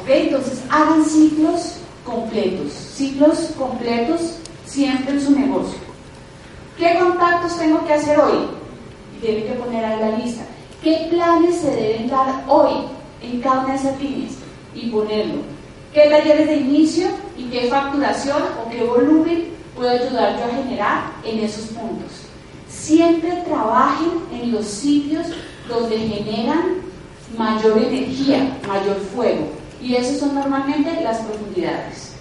¿Ok? 0.00 0.08
Entonces 0.08 0.62
hagan 0.70 1.04
ciclos 1.04 1.80
completos, 2.04 2.72
ciclos 2.72 3.50
completos 3.58 4.38
siempre 4.68 5.14
en 5.14 5.20
su 5.20 5.30
negocio. 5.32 5.78
¿Qué 6.76 6.98
contactos 6.98 7.58
tengo 7.58 7.84
que 7.86 7.94
hacer 7.94 8.18
hoy? 8.18 8.46
Y 9.16 9.20
tienen 9.20 9.44
que 9.44 9.54
poner 9.54 9.84
ahí 9.84 10.00
la 10.00 10.18
lista. 10.18 10.44
¿Qué 10.82 11.08
planes 11.10 11.56
se 11.56 11.70
deben 11.70 12.08
dar 12.08 12.44
hoy 12.46 12.84
en 13.22 13.40
cada 13.40 13.60
una 13.60 13.72
de 13.72 13.78
esas 13.78 14.00
líneas? 14.00 14.34
Y 14.74 14.90
ponerlo. 14.90 15.42
¿Qué 15.92 16.08
talleres 16.08 16.46
de 16.46 16.56
inicio 16.56 17.08
y 17.36 17.44
qué 17.44 17.68
facturación 17.68 18.42
o 18.62 18.70
qué 18.70 18.84
volumen 18.84 19.48
puedo 19.74 19.90
ayudar 19.90 20.38
yo 20.38 20.44
a 20.44 20.62
generar 20.62 21.12
en 21.24 21.40
esos 21.40 21.66
puntos? 21.66 22.26
Siempre 22.68 23.42
trabajen 23.46 24.10
en 24.32 24.52
los 24.52 24.66
sitios 24.66 25.26
donde 25.68 25.98
generan 25.98 26.76
mayor 27.36 27.78
energía, 27.78 28.56
mayor 28.68 28.96
fuego. 29.14 29.48
Y 29.82 29.94
esos 29.96 30.18
son 30.18 30.34
normalmente 30.34 31.00
las 31.02 31.18
profundidades. 31.18 32.17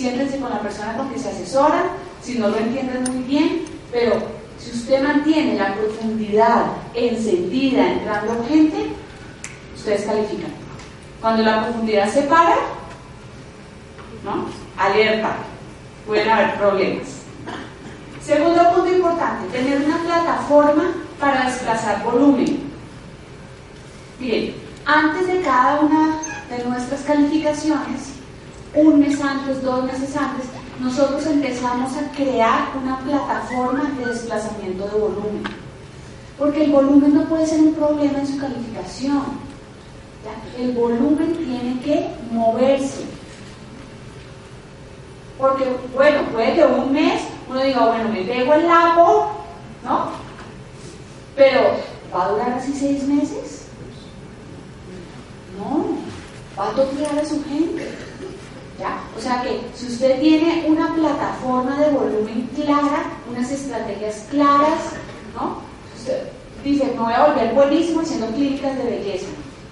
Siéntense 0.00 0.38
con 0.38 0.48
la 0.48 0.60
persona 0.60 0.96
con 0.96 1.10
que 1.10 1.18
se 1.18 1.28
asesora, 1.28 1.82
si 2.22 2.38
no 2.38 2.48
lo 2.48 2.56
entienden 2.56 3.04
muy 3.04 3.22
bien, 3.24 3.66
pero 3.92 4.14
si 4.58 4.70
usted 4.70 5.02
mantiene 5.02 5.58
la 5.58 5.74
profundidad 5.74 6.68
encendida, 6.94 7.86
entrando 7.86 8.42
gente, 8.48 8.92
ustedes 9.76 10.06
califican. 10.06 10.52
Cuando 11.20 11.42
la 11.42 11.66
profundidad 11.66 12.10
se 12.10 12.22
para, 12.22 12.56
¿no? 14.24 14.46
Alerta, 14.78 15.36
pueden 16.06 16.30
haber 16.30 16.54
problemas. 16.54 17.06
Segundo 18.24 18.72
punto 18.74 18.90
importante, 18.90 19.48
tener 19.48 19.82
una 19.84 19.98
plataforma 19.98 20.94
para 21.20 21.44
desplazar 21.44 22.02
volumen. 22.04 22.70
Bien, 24.18 24.54
antes 24.86 25.26
de 25.26 25.42
cada 25.42 25.80
una 25.80 26.22
de 26.48 26.64
nuestras 26.64 27.02
calificaciones, 27.02 28.09
un 28.74 29.00
mes 29.00 29.20
antes, 29.20 29.62
dos 29.62 29.84
meses 29.84 30.16
antes, 30.16 30.46
nosotros 30.80 31.26
empezamos 31.26 31.92
a 31.96 32.10
crear 32.12 32.68
una 32.80 32.98
plataforma 33.00 33.90
de 33.98 34.06
desplazamiento 34.06 34.86
de 34.86 34.98
volumen. 34.98 35.42
Porque 36.38 36.64
el 36.64 36.72
volumen 36.72 37.14
no 37.14 37.24
puede 37.24 37.46
ser 37.46 37.60
un 37.60 37.74
problema 37.74 38.18
en 38.18 38.26
su 38.26 38.38
calificación. 38.38 39.22
El 40.58 40.72
volumen 40.72 41.34
tiene 41.36 41.80
que 41.80 42.08
moverse. 42.30 43.04
Porque, 45.38 45.64
bueno, 45.94 46.22
puede 46.32 46.54
que 46.54 46.64
un 46.64 46.92
mes 46.92 47.22
uno 47.50 47.62
diga, 47.62 47.86
bueno, 47.86 48.08
me 48.10 48.22
pego 48.22 48.54
el 48.54 48.66
lapo, 48.66 49.32
¿no? 49.84 50.10
Pero, 51.34 51.60
¿va 52.14 52.26
a 52.26 52.28
durar 52.28 52.52
así 52.52 52.72
seis 52.72 53.02
meses? 53.04 53.66
No, 55.58 55.86
va 56.56 56.68
a 56.68 56.72
tocar 56.72 57.18
a 57.18 57.24
su 57.24 57.42
gente. 57.44 58.09
O 59.16 59.20
sea 59.20 59.42
que 59.42 59.60
si 59.74 59.86
usted 59.86 60.20
tiene 60.20 60.64
una 60.66 60.94
plataforma 60.94 61.78
de 61.78 61.90
volumen 61.90 62.48
clara, 62.54 63.04
unas 63.30 63.50
estrategias 63.50 64.26
claras, 64.30 64.94
¿no? 65.34 65.58
Usted 65.96 66.28
dice, 66.64 66.86
me 66.86 67.02
voy 67.02 67.12
a 67.12 67.26
volver 67.26 67.54
buenísimo 67.54 68.00
haciendo 68.00 68.28
clínicas 68.28 68.76
de 68.76 68.84
belleza. 68.84 69.26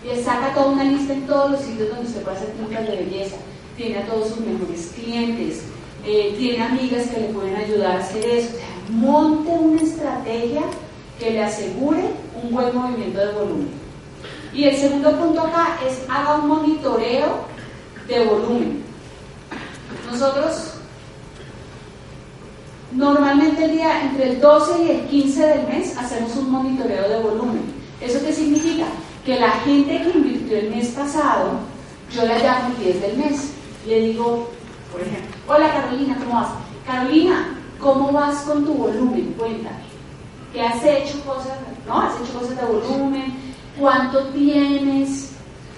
Y 0.05 0.23
saca 0.23 0.55
toda 0.55 0.69
una 0.69 0.85
lista 0.85 1.13
en 1.13 1.27
todos 1.27 1.51
los 1.51 1.61
sitios 1.61 1.89
donde 1.89 2.07
usted 2.07 2.23
puede 2.23 2.37
hacer 2.37 2.53
clínicas 2.53 2.87
de 2.87 2.97
belleza. 2.97 3.37
Tiene 3.77 3.99
a 3.99 4.07
todos 4.07 4.29
sus 4.29 4.41
mejores 4.41 4.93
clientes, 4.95 5.63
eh, 6.05 6.35
tiene 6.39 6.63
amigas 6.63 7.07
que 7.07 7.21
le 7.21 7.29
pueden 7.29 7.57
ayudar 7.57 7.97
a 7.97 8.01
hacer 8.01 8.25
eso. 8.25 8.55
O 8.55 8.59
sea, 8.59 8.69
monte 8.91 9.51
una 9.51 9.83
estrategia 9.83 10.63
que 11.19 11.31
le 11.31 11.43
asegure 11.43 12.03
un 12.43 12.51
buen 12.53 12.75
movimiento 12.75 13.19
de 13.19 13.33
volumen. 13.33 13.69
Y 14.53 14.65
el 14.65 14.77
segundo 14.77 15.17
punto 15.19 15.43
acá 15.43 15.79
es 15.87 15.99
haga 16.09 16.37
un 16.37 16.49
monitoreo 16.49 17.45
de 18.07 18.25
volumen. 18.25 18.88
Nosotros 20.11 20.75
normalmente 22.93 23.65
el 23.65 23.73
día 23.73 24.03
entre 24.03 24.31
el 24.31 24.41
12 24.41 24.83
y 24.83 24.91
el 24.91 25.01
15 25.07 25.47
del 25.47 25.67
mes 25.67 25.97
hacemos 25.99 26.35
un 26.37 26.51
monitoreo 26.51 27.09
de 27.09 27.21
volumen. 27.21 27.63
¿Eso 28.01 28.19
qué 28.25 28.33
significa? 28.33 28.87
Que 29.27 29.39
la 29.39 29.51
gente 29.51 30.03
que 30.03 30.19
invirtió 30.19 30.59
el 30.59 30.71
mes 30.71 30.89
pasado, 30.89 31.51
yo 32.15 32.25
la 32.25 32.39
llamo 32.39 32.75
el 32.79 32.85
10 32.85 33.03
del 33.03 33.17
mes. 33.19 33.53
Le 33.87 34.01
digo, 34.01 34.51
por 34.91 35.03
ejemplo, 35.03 35.37
hola 35.47 35.73
Carolina, 35.75 36.17
¿cómo 36.19 36.41
vas? 36.41 36.49
Carolina, 36.87 37.59
¿cómo 37.79 38.13
vas 38.13 38.37
con 38.43 38.65
tu 38.65 38.73
volumen? 38.73 39.35
Cuéntame. 39.39 39.89
¿Qué 40.55 40.63
has 40.63 40.83
hecho 40.83 41.21
cosas? 41.25 41.59
¿No? 41.87 42.01
¿Has 42.01 42.15
hecho 42.21 42.39
cosas 42.39 42.57
de 42.57 42.65
volumen? 42.65 43.35
¿Cuánto 43.79 44.25
tienes? 44.29 45.33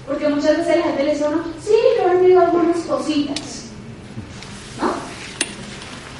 Porque 0.07 0.29
muchas 0.29 0.59
veces 0.59 0.77
la 0.77 0.83
gente 0.85 1.05
le 1.05 1.12
dice, 1.14 1.25
sí, 1.61 1.75
yo 1.97 2.09
he 2.09 2.14
vendido 2.14 2.40
algunas 2.40 2.79
cositas 2.81 3.60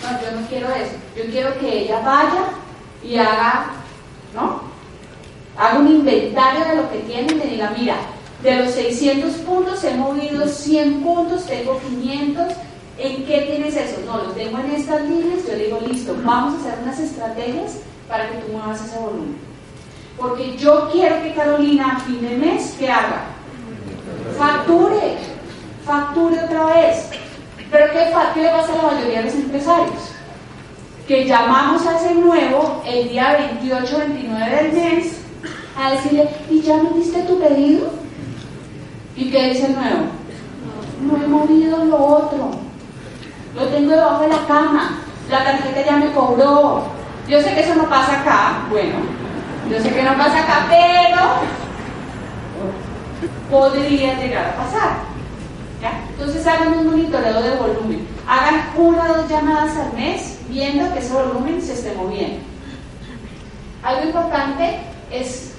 yo 0.03 0.41
no 0.41 0.47
quiero 0.49 0.69
eso. 0.69 0.93
Yo 1.17 1.25
quiero 1.31 1.59
que 1.59 1.81
ella 1.81 2.01
vaya 2.01 2.45
y 3.05 3.17
haga, 3.17 3.73
¿no? 4.35 4.63
Haga 5.57 5.79
un 5.79 5.89
inventario 5.89 6.65
de 6.65 6.77
lo 6.77 6.91
que 6.91 6.99
tiene 7.01 7.33
y 7.33 7.35
me 7.37 7.45
diga, 7.45 7.73
mira, 7.77 7.97
de 8.43 8.57
los 8.57 8.71
600 8.71 9.33
puntos 9.39 9.85
he 9.85 9.95
movido 9.95 10.47
100 10.47 11.03
puntos, 11.03 11.45
tengo 11.47 11.79
500. 11.79 12.53
¿En 12.99 13.25
qué 13.25 13.41
tienes 13.43 13.77
eso? 13.77 13.97
No, 14.07 14.19
los 14.19 14.35
tengo 14.35 14.59
en 14.59 14.71
estas 14.73 15.03
líneas. 15.03 15.47
Yo 15.47 15.57
le 15.57 15.65
digo, 15.67 15.81
listo, 15.87 16.17
vamos 16.23 16.55
a 16.55 16.61
hacer 16.61 16.79
unas 16.83 16.99
estrategias 16.99 17.79
para 18.09 18.29
que 18.29 18.39
tú 18.39 18.53
muevas 18.53 18.85
ese 18.85 18.99
volumen. 18.99 19.37
Porque 20.19 20.57
yo 20.57 20.91
quiero 20.93 21.23
que 21.23 21.35
Carolina 21.35 21.97
a 21.97 22.01
fin 22.01 22.21
de 22.21 22.37
mes, 22.37 22.75
¿qué 22.79 22.91
haga? 22.91 23.25
Facture, 24.39 25.17
facture 25.85 26.45
otra 26.45 26.67
vez. 26.67 27.09
Pero 27.71 27.87
¿qué, 27.93 28.13
¿qué, 28.35 28.43
le 28.43 28.49
pasa 28.51 28.73
a 28.73 28.77
la 28.77 28.83
mayoría 28.95 29.19
de 29.19 29.25
los 29.27 29.35
empresarios? 29.35 30.13
Que 31.07 31.25
llamamos 31.27 31.87
a 31.87 31.97
ese 31.97 32.15
nuevo 32.15 32.83
el 32.87 33.09
día 33.09 33.37
28 33.61 33.99
29 33.99 34.57
del 34.57 34.73
mes 34.73 35.21
a 35.79 35.93
decirle, 35.93 36.29
¿y 36.51 36.61
ya 36.63 36.77
metiste 36.77 37.23
tu 37.23 37.39
pedido? 37.41 37.91
¿Y 39.17 39.31
qué 39.31 39.51
dice 39.51 39.67
el 39.67 39.75
nuevo? 39.75 40.07
No 41.03 41.17
he 41.17 41.27
movido 41.27 41.85
lo 41.85 41.97
otro. 41.97 42.51
Lo 43.55 43.67
tengo 43.67 43.91
debajo 43.91 44.23
de 44.23 44.29
la 44.29 44.47
cama. 44.47 44.99
La 45.31 45.45
tarjeta 45.45 45.85
ya 45.85 45.97
me 45.97 46.13
cobró. 46.13 46.85
Yo 47.29 47.41
sé 47.41 47.55
que 47.55 47.61
eso 47.61 47.75
no 47.77 47.89
pasa 47.89 48.21
acá. 48.21 48.65
Bueno, 48.69 48.97
yo 49.71 49.81
sé 49.81 49.93
que 49.95 50.03
no 50.03 50.17
pasa 50.17 50.41
acá, 50.41 50.67
pero 50.69 51.21
podría 53.51 54.19
llegar 54.19 54.47
a 54.47 54.57
pasar. 54.57 55.10
Entonces 56.11 56.47
hagan 56.47 56.79
un 56.79 56.87
monitoreo 56.87 57.43
de 57.43 57.57
volumen. 57.57 58.07
Hagan 58.27 58.71
una 58.77 59.13
o 59.13 59.17
dos 59.17 59.29
llamadas 59.29 59.77
al 59.77 59.93
mes 59.95 60.39
viendo 60.49 60.93
que 60.93 60.99
ese 60.99 61.13
volumen 61.13 61.63
se 61.63 61.75
esté 61.75 61.95
moviendo. 61.95 62.41
Algo 63.83 64.07
importante 64.07 64.81
es 65.11 65.53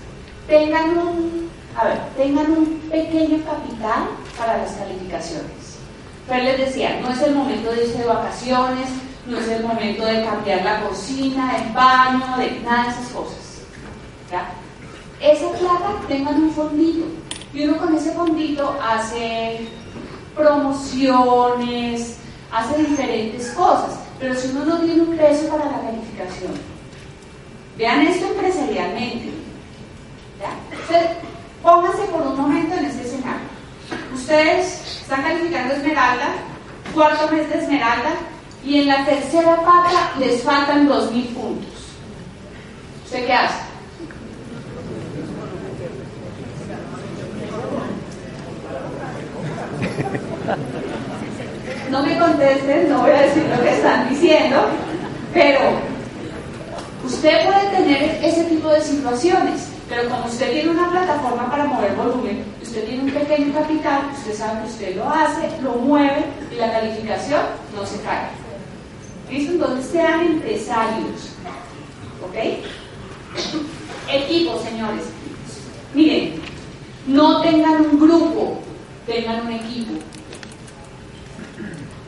tengan 0.47 0.97
un, 0.97 1.49
a 1.75 1.85
ver, 1.85 1.99
tengan 2.15 2.51
un 2.51 2.65
pequeño 2.89 3.43
capital 3.43 4.09
para 4.37 4.57
las 4.57 4.71
calificaciones. 4.73 5.77
Pero 6.27 6.43
les 6.43 6.57
decía, 6.59 6.99
no 7.01 7.09
es 7.09 7.21
el 7.21 7.33
momento 7.33 7.71
de 7.71 7.83
irse 7.83 7.97
de 7.97 8.05
vacaciones, 8.05 8.89
no 9.25 9.37
es 9.39 9.47
el 9.47 9.63
momento 9.63 10.05
de 10.05 10.23
cambiar 10.23 10.63
la 10.63 10.81
cocina, 10.81 11.57
el 11.57 11.73
baño, 11.73 12.37
de 12.37 12.59
nada 12.61 12.83
de 12.83 12.89
esas 12.89 13.07
cosas. 13.09 13.37
Esa 15.19 15.49
plata 15.51 16.07
tengan 16.07 16.43
un 16.43 16.51
fondito 16.51 17.05
y 17.53 17.65
uno 17.65 17.77
con 17.77 17.95
ese 17.95 18.11
fondito 18.11 18.79
hace 18.81 19.67
promociones, 20.35 22.17
hace 22.51 22.83
diferentes 22.83 23.49
cosas, 23.51 23.99
pero 24.19 24.35
si 24.35 24.49
uno 24.49 24.65
no 24.65 24.79
tiene 24.79 25.01
un 25.01 25.17
peso 25.17 25.47
para 25.47 25.65
la 25.65 25.81
calificación, 25.81 26.53
vean 27.77 28.01
esto 28.01 28.27
empresarialmente. 28.27 29.31
pónganse 31.63 32.03
por 32.11 32.21
un 32.21 32.37
momento 32.37 32.75
en 32.75 32.85
este 32.85 33.03
escenario. 33.03 33.51
Ustedes 34.13 35.01
están 35.01 35.23
calificando 35.23 35.73
Esmeralda, 35.73 36.29
cuarto 36.93 37.31
mes 37.31 37.49
de 37.49 37.59
Esmeralda, 37.59 38.11
y 38.63 38.81
en 38.81 38.87
la 38.87 39.05
tercera 39.05 39.57
pata 39.57 40.13
les 40.19 40.43
faltan 40.43 40.87
2.000 40.87 41.33
puntos. 41.33 41.71
¿Usted 43.05 43.25
qué 43.25 43.33
hace? 43.33 43.71
No 51.89 52.03
me 52.03 52.17
no 52.89 53.01
voy 53.01 53.11
a 53.11 53.21
decir 53.21 53.43
lo 53.43 53.61
que 53.61 53.69
están 53.69 54.09
diciendo, 54.09 54.67
Pero 55.33 55.59
usted 57.05 57.45
puede 57.45 57.69
tener 57.69 58.19
ese 58.23 58.43
tipo 58.45 58.69
de 58.69 58.81
situaciones, 58.81 59.67
pero 59.87 60.09
como 60.09 60.25
usted 60.25 60.51
tiene 60.51 60.71
una 60.71 60.89
plataforma 60.89 61.49
para 61.51 61.65
mover 61.65 61.95
volumen, 61.95 62.43
usted 62.61 62.85
tiene 62.85 63.03
un 63.03 63.11
pequeño 63.11 63.53
capital, 63.53 64.09
usted 64.17 64.33
sabe 64.33 64.61
que 64.61 64.69
usted 64.69 64.95
lo 64.95 65.09
hace, 65.09 65.49
lo 65.61 65.75
mueve 65.75 66.25
y 66.51 66.55
la 66.55 66.71
calificación 66.71 67.41
no 67.75 67.85
se 67.85 68.01
cae. 68.01 68.29
¿Listo? 69.29 69.53
Entonces 69.53 69.85
sean 69.91 70.21
empresarios. 70.21 71.35
¿Ok? 72.23 72.35
Equipo, 74.11 74.59
señores. 74.59 75.03
Miren, 75.93 76.41
no 77.07 77.41
tengan 77.41 77.81
un 77.81 77.99
grupo, 77.99 78.59
tengan 79.05 79.45
un 79.45 79.53
equipo. 79.53 79.93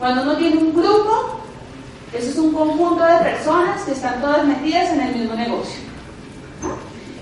Cuando 0.04 0.20
uno 0.20 0.36
tiene 0.36 0.58
un 0.58 0.74
grupo, 0.74 1.38
eso 2.12 2.28
es 2.28 2.36
un 2.36 2.52
conjunto 2.52 3.02
de 3.02 3.16
personas 3.20 3.84
que 3.84 3.92
están 3.92 4.20
todas 4.20 4.46
metidas 4.46 4.92
en 4.92 5.00
el 5.00 5.16
mismo 5.16 5.34
negocio. 5.34 5.80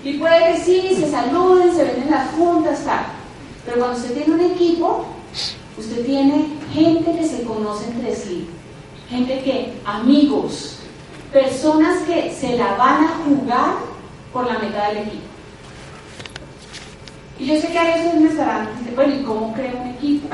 Y 0.02 0.14
puede 0.14 0.46
que 0.48 0.60
sí, 0.64 0.96
se 0.96 1.08
saluden, 1.08 1.72
se 1.72 1.84
ven 1.84 2.02
en 2.02 2.10
las 2.10 2.32
juntas, 2.32 2.84
tal. 2.84 3.04
Pero 3.64 3.78
cuando 3.78 3.96
usted 3.96 4.14
tiene 4.14 4.34
un 4.34 4.50
equipo, 4.50 5.06
usted 5.78 6.04
tiene 6.04 6.48
gente 6.72 7.16
que 7.16 7.24
se 7.24 7.44
conoce 7.44 7.88
entre 7.88 8.16
sí, 8.16 8.48
gente 9.08 9.44
que, 9.44 9.74
amigos, 9.84 10.78
personas 11.32 12.02
que 12.02 12.34
se 12.34 12.56
la 12.56 12.74
van 12.74 13.04
a 13.04 13.14
jugar 13.24 13.74
por 14.32 14.44
la 14.44 14.58
meta 14.58 14.88
del 14.88 15.06
equipo. 15.06 15.28
Y 17.38 17.46
yo 17.46 17.60
sé 17.60 17.68
que 17.68 17.78
a 17.78 17.94
veces 17.94 18.20
me 18.20 18.28
estarán 18.28 18.70
diciendo, 18.76 18.96
bueno, 18.96 19.14
¿y 19.14 19.22
cómo 19.22 19.54
creo 19.54 19.80
un 19.80 19.88
equipo? 19.90 20.28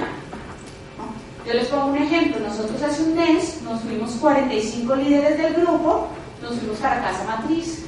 Yo 1.49 1.55
les 1.55 1.69
pongo 1.69 1.87
un 1.87 1.97
ejemplo. 1.97 2.47
Nosotros 2.47 2.83
hace 2.83 3.05
un 3.05 3.17
mes 3.17 3.63
nos 3.63 3.81
fuimos 3.81 4.11
45 4.21 4.97
líderes 4.97 5.39
del 5.39 5.55
grupo, 5.55 6.09
nos 6.43 6.57
fuimos 6.57 6.77
para 6.77 7.01
Casa 7.01 7.25
Matriz 7.25 7.87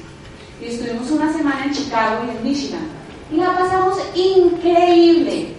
y 0.59 0.65
estuvimos 0.65 1.11
una 1.11 1.31
semana 1.31 1.65
en 1.65 1.71
Chicago 1.71 2.23
y 2.25 2.37
en 2.37 2.43
Michigan. 2.43 2.87
Y 3.31 3.35
la 3.35 3.55
pasamos 3.55 3.99
increíble. 4.15 5.53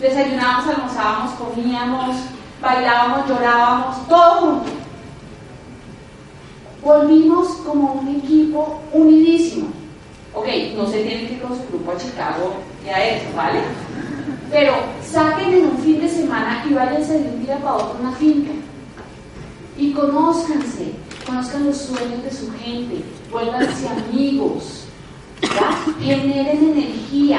Desayunábamos, 0.00 0.68
almorzábamos, 0.68 1.32
comíamos, 1.32 2.16
bailábamos, 2.62 3.28
llorábamos, 3.28 4.08
todo 4.08 4.34
junto. 4.36 4.70
Volvimos 6.84 7.48
como 7.66 7.94
un 7.94 8.16
equipo 8.16 8.80
unidísimo. 8.92 9.66
Ok, 10.34 10.46
no 10.76 10.86
se 10.86 11.02
tienen 11.02 11.26
que 11.26 11.32
ir 11.34 11.42
con 11.42 11.56
su 11.56 11.66
grupo 11.66 11.90
a 11.90 11.96
Chicago 11.96 12.54
y 12.86 12.90
a 12.90 13.16
eso, 13.16 13.26
¿vale? 13.36 13.58
Pero 14.50 14.74
saquen 15.04 15.54
en 15.54 15.66
un 15.66 15.78
fin 15.78 16.00
de 16.00 16.08
semana 16.08 16.64
y 16.68 16.74
váyanse 16.74 17.20
de 17.20 17.28
un 17.28 17.44
día 17.44 17.58
para 17.58 17.76
otro 17.76 18.00
una 18.00 18.12
finca. 18.12 18.50
Y 19.76 19.92
conózcanse, 19.92 20.92
conozcan 21.24 21.66
los 21.66 21.76
sueños 21.76 22.22
de 22.24 22.30
su 22.32 22.52
gente, 22.52 23.04
vuélvanse 23.30 23.88
amigos, 23.88 24.86
generen 26.00 26.72
energía. 26.72 27.38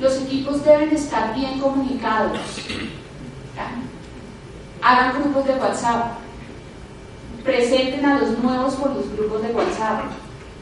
Los 0.00 0.22
equipos 0.22 0.64
deben 0.64 0.90
estar 0.90 1.34
bien 1.34 1.58
comunicados. 1.58 2.38
Hagan 4.80 5.20
grupos 5.20 5.44
de 5.44 5.54
WhatsApp. 5.54 6.18
Presenten 7.42 8.04
a 8.06 8.20
los 8.20 8.38
nuevos 8.38 8.74
por 8.74 8.94
los 8.94 9.10
grupos 9.12 9.42
de 9.42 9.48
WhatsApp. 9.48 10.04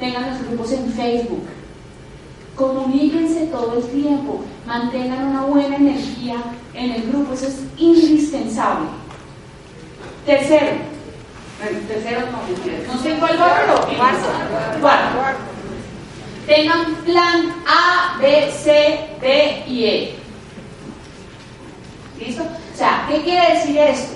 Tengan 0.01 0.31
los 0.31 0.43
grupos 0.47 0.73
en 0.73 0.91
Facebook 0.91 1.47
Comuníquense 2.57 3.49
todo 3.49 3.77
el 3.77 3.85
tiempo, 3.89 4.43
mantengan 4.67 5.27
una 5.27 5.43
buena 5.43 5.77
energía 5.77 6.37
en 6.73 6.91
el 6.91 7.03
grupo, 7.09 7.35
eso 7.35 7.49
es 7.49 7.59
indispensable. 7.77 8.87
Tercero, 10.25 10.73
tercero 11.87 12.21
no, 12.33 12.95
no 12.95 13.03
sé 13.03 13.15
cuál 13.19 13.39
va, 13.39 13.61
pero 13.61 14.81
cuarto. 14.81 15.39
Tengan 16.47 16.95
plan 17.05 17.55
A, 17.67 18.19
B, 18.23 18.51
C, 18.51 19.07
D 19.21 19.65
y 19.69 19.85
E. 19.85 20.15
¿Listo? 22.19 22.43
O 22.43 22.77
sea, 22.77 23.07
¿qué 23.11 23.23
quiere 23.23 23.55
decir 23.55 23.77
esto? 23.77 24.15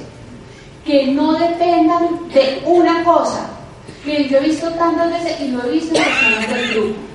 Que 0.86 1.08
no 1.08 1.34
dependan 1.34 2.26
de 2.32 2.62
una 2.64 3.04
cosa. 3.04 3.50
Miren, 4.06 4.28
yo 4.28 4.38
he 4.38 4.44
visto 4.44 4.70
tantas 4.70 5.10
veces 5.10 5.40
y 5.42 5.48
lo 5.48 5.62
he 5.64 5.72
visto 5.72 5.94
en 5.94 6.04
personas 6.04 6.48
del 6.48 6.74
grupo 6.74 7.09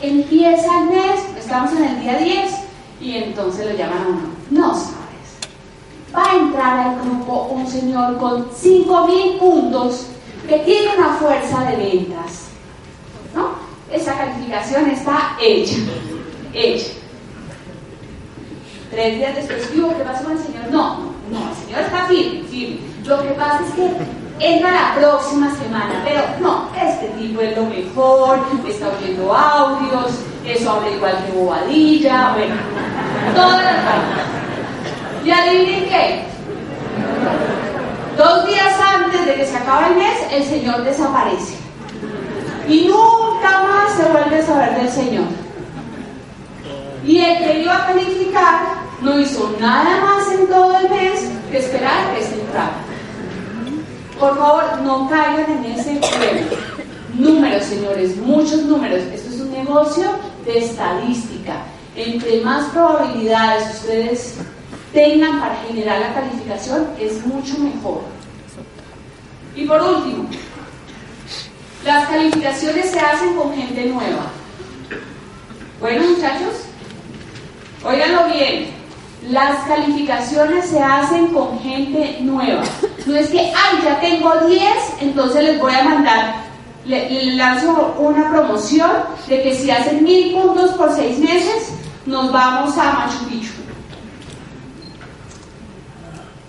Empieza 0.00 0.80
el 0.80 0.86
mes, 0.90 1.20
estamos 1.38 1.72
en 1.72 1.84
el 1.84 2.00
día 2.00 2.18
10 2.18 2.54
y 3.00 3.16
entonces 3.16 3.66
lo 3.66 3.76
llaman 3.76 3.98
a 3.98 4.08
uno. 4.08 4.20
No 4.50 4.74
sabes. 4.74 4.96
Va 6.14 6.32
a 6.32 6.36
entrar 6.36 6.78
al 6.78 7.00
grupo 7.00 7.48
un 7.50 7.66
señor 7.66 8.18
con 8.18 8.50
5.000 8.50 9.38
puntos 9.38 10.06
que 10.48 10.58
tiene 10.60 10.96
una 10.96 11.14
fuerza 11.14 11.64
de 11.64 11.76
ventas. 11.76 12.48
¿No? 13.34 13.50
Esa 13.90 14.16
calificación 14.16 14.90
está 14.90 15.36
hecha. 15.40 15.76
Hecha. 16.52 16.92
Tres 18.90 19.16
días 19.16 19.34
después, 19.34 19.66
¿qué 19.66 20.04
pasó 20.04 20.24
con 20.24 20.32
el 20.32 20.38
señor? 20.38 20.70
No, 20.70 20.98
no, 21.30 21.50
el 21.50 21.56
señor 21.56 21.80
está 21.80 22.06
firme, 22.06 22.42
firme. 22.44 22.80
Lo 23.04 23.22
que 23.22 23.28
pasa 23.30 23.60
es 23.66 23.74
que 23.74 23.90
entra 24.38 24.70
la 24.70 24.94
próxima 24.94 25.50
semana, 25.56 26.02
pero 26.04 26.22
no, 26.40 26.68
este 26.76 27.08
tipo 27.18 27.40
es 27.40 27.56
lo 27.56 27.64
mejor, 27.64 28.38
está 28.68 28.88
oyendo 28.88 29.34
audios, 29.34 30.20
eso 30.44 30.70
habla 30.70 30.90
igual 30.90 31.24
que 31.24 31.32
bobadilla, 31.32 32.34
bueno, 32.34 32.54
todas 33.34 33.64
las 33.64 33.76
cosas. 33.76 35.24
Y 35.24 35.30
adivinen 35.30 35.88
qué, 35.88 36.24
dos 38.16 38.46
días 38.46 38.74
antes 38.94 39.26
de 39.26 39.34
que 39.34 39.46
se 39.46 39.56
acabe 39.56 39.88
el 39.88 39.96
mes, 39.96 40.18
el 40.30 40.44
Señor 40.44 40.84
desaparece. 40.84 41.56
Y 42.68 42.88
nunca 42.88 43.62
más 43.62 43.92
se 43.96 44.04
vuelve 44.04 44.38
a 44.38 44.46
saber 44.46 44.76
del 44.76 44.90
Señor. 44.90 45.24
Y 47.04 47.18
el 47.20 47.38
que 47.38 47.62
iba 47.62 47.76
a 47.76 47.86
calificar 47.86 48.60
no 49.00 49.18
hizo 49.20 49.54
nada 49.60 50.00
más 50.00 50.32
en 50.32 50.46
todo 50.48 50.76
el 50.78 50.90
mes 50.90 51.30
que 51.50 51.58
esperar 51.58 52.14
que 52.14 52.24
se 52.24 52.34
entrara. 52.40 52.85
Por 54.18 54.36
favor, 54.36 54.64
no 54.82 55.08
caigan 55.08 55.64
en 55.64 55.72
ese 55.72 56.00
juego. 56.00 56.56
Números, 57.14 57.64
señores, 57.64 58.16
muchos 58.16 58.62
números. 58.62 59.02
Esto 59.12 59.28
es 59.28 59.40
un 59.40 59.52
negocio 59.52 60.04
de 60.44 60.58
estadística. 60.58 61.62
Entre 61.94 62.40
más 62.40 62.66
probabilidades 62.70 63.74
ustedes 63.74 64.34
tengan 64.92 65.40
para 65.40 65.56
generar 65.66 66.00
la 66.00 66.14
calificación, 66.14 66.88
es 66.98 67.24
mucho 67.26 67.58
mejor. 67.58 68.02
Y 69.54 69.64
por 69.64 69.80
último, 69.80 70.28
las 71.84 72.08
calificaciones 72.08 72.90
se 72.90 73.00
hacen 73.00 73.34
con 73.36 73.54
gente 73.54 73.86
nueva. 73.86 74.30
Bueno, 75.80 76.08
muchachos, 76.08 76.54
óiganlo 77.84 78.26
bien. 78.32 78.70
Las 79.22 79.66
calificaciones 79.66 80.66
se 80.66 80.80
hacen 80.80 81.28
con 81.28 81.58
gente 81.60 82.18
nueva. 82.20 82.62
No 83.06 83.16
es 83.16 83.28
que, 83.28 83.40
ay, 83.40 83.78
ya 83.84 84.00
tengo 84.00 84.32
10, 84.46 84.62
entonces 85.00 85.44
les 85.44 85.60
voy 85.60 85.72
a 85.72 85.84
mandar, 85.84 86.34
le, 86.84 87.34
lanzo 87.34 87.96
una 87.98 88.30
promoción 88.30 88.90
de 89.28 89.42
que 89.42 89.54
si 89.54 89.70
hacen 89.70 90.04
mil 90.04 90.34
puntos 90.34 90.72
por 90.72 90.94
seis 90.94 91.18
meses, 91.18 91.72
nos 92.04 92.30
vamos 92.32 92.76
a 92.78 92.92
Machu 92.92 93.24
Picchu. 93.28 93.52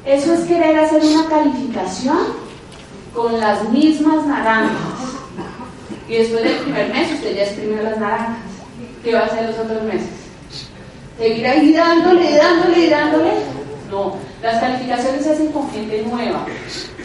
Eso 0.05 0.33
es 0.33 0.41
querer 0.41 0.79
hacer 0.79 1.03
una 1.03 1.27
calificación 1.27 2.17
con 3.13 3.39
las 3.39 3.67
mismas 3.69 4.25
naranjas. 4.25 4.77
Y 6.07 6.15
después 6.15 6.43
del 6.43 6.57
primer 6.59 6.93
mes 6.93 7.11
usted 7.11 7.35
ya 7.35 7.43
exprimió 7.43 7.83
las 7.83 7.97
naranjas. 7.97 8.37
¿Qué 9.03 9.13
va 9.13 9.21
a 9.21 9.25
hacer 9.25 9.49
los 9.49 9.59
otros 9.59 9.83
meses? 9.83 10.26
Seguir 11.17 11.47
ahí 11.47 11.73
dándole, 11.73 12.35
dándole, 12.35 12.89
dándole. 12.89 13.31
No, 13.89 14.15
las 14.41 14.59
calificaciones 14.59 15.23
se 15.23 15.31
hacen 15.31 15.51
con 15.51 15.69
gente 15.71 16.03
nueva. 16.03 16.45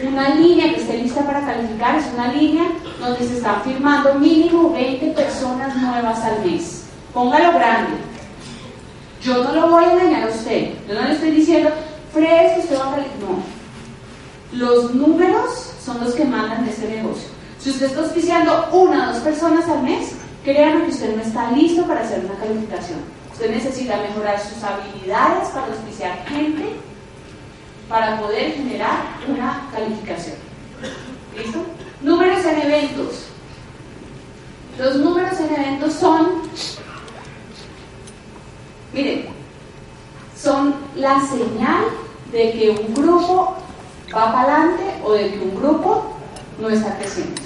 Una 0.05 0.35
línea 0.35 0.73
que 0.73 0.81
esté 0.81 0.97
lista 0.97 1.25
para 1.25 1.45
calificar 1.45 1.95
es 1.97 2.05
una 2.13 2.33
línea 2.33 2.65
donde 2.99 3.25
se 3.25 3.37
están 3.37 3.61
firmando 3.63 4.15
mínimo 4.15 4.71
20 4.71 5.07
personas 5.11 5.75
nuevas 5.77 6.19
al 6.23 6.45
mes. 6.45 6.83
Póngalo 7.13 7.53
grande. 7.53 7.93
Yo 9.21 9.43
no 9.43 9.53
lo 9.53 9.69
voy 9.69 9.85
a 9.85 9.93
engañar 9.93 10.23
a 10.23 10.31
usted. 10.31 10.73
Yo 10.87 10.95
no 10.95 11.07
le 11.07 11.13
estoy 11.13 11.31
diciendo, 11.31 11.69
fresco, 12.11 12.59
usted 12.59 12.77
va 12.77 12.87
a 12.87 12.95
calificar. 12.95 13.29
No. 13.29 13.53
Los 14.51 14.93
números 14.93 15.71
son 15.83 16.03
los 16.03 16.13
que 16.13 16.25
mandan 16.25 16.65
de 16.65 16.71
este 16.71 16.89
negocio. 16.89 17.29
Si 17.59 17.69
usted 17.69 17.85
está 17.85 18.01
auspiciando 18.01 18.67
una 18.73 19.09
o 19.09 19.13
dos 19.13 19.23
personas 19.23 19.67
al 19.69 19.83
mes, 19.83 20.11
créanme 20.43 20.85
que 20.85 20.91
usted 20.91 21.15
no 21.15 21.21
está 21.21 21.49
listo 21.51 21.83
para 21.87 22.01
hacer 22.01 22.19
una 22.25 22.35
calificación. 22.35 22.99
Usted 23.33 23.49
necesita 23.49 23.97
mejorar 23.97 24.39
sus 24.39 24.63
habilidades 24.63 25.49
para 25.49 25.67
auspiciar 25.67 26.25
gente 26.27 26.75
para 27.89 28.19
poder 28.19 28.53
generar 28.53 29.01
una 29.27 29.69
calificación. 29.71 30.35
¿Listo? 31.35 31.65
Números 32.01 32.45
en 32.45 32.61
eventos. 32.61 33.25
Los 34.77 34.95
números 34.97 35.39
en 35.39 35.53
eventos 35.53 35.93
son, 35.93 36.43
miren, 38.93 39.27
son 40.39 40.75
la 40.95 41.19
señal 41.21 41.85
de 42.31 42.51
que 42.51 42.69
un 42.69 42.93
grupo 42.93 43.55
va 44.15 44.31
para 44.31 44.57
adelante 44.57 44.83
o 45.03 45.13
de 45.13 45.31
que 45.31 45.39
un 45.39 45.55
grupo 45.55 46.17
no 46.59 46.69
está 46.69 46.97
creciendo. 46.97 47.41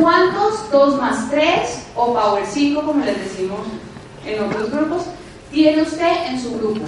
¿Cuántos 0.00 0.70
2 0.70 1.00
más 1.00 1.28
3 1.28 1.86
o 1.96 2.14
Power 2.14 2.44
5, 2.46 2.82
como 2.82 3.04
les 3.04 3.18
decimos 3.18 3.60
en 4.24 4.44
otros 4.44 4.70
grupos, 4.70 5.02
tiene 5.50 5.82
usted 5.82 6.26
en 6.28 6.40
su 6.40 6.56
grupo? 6.56 6.84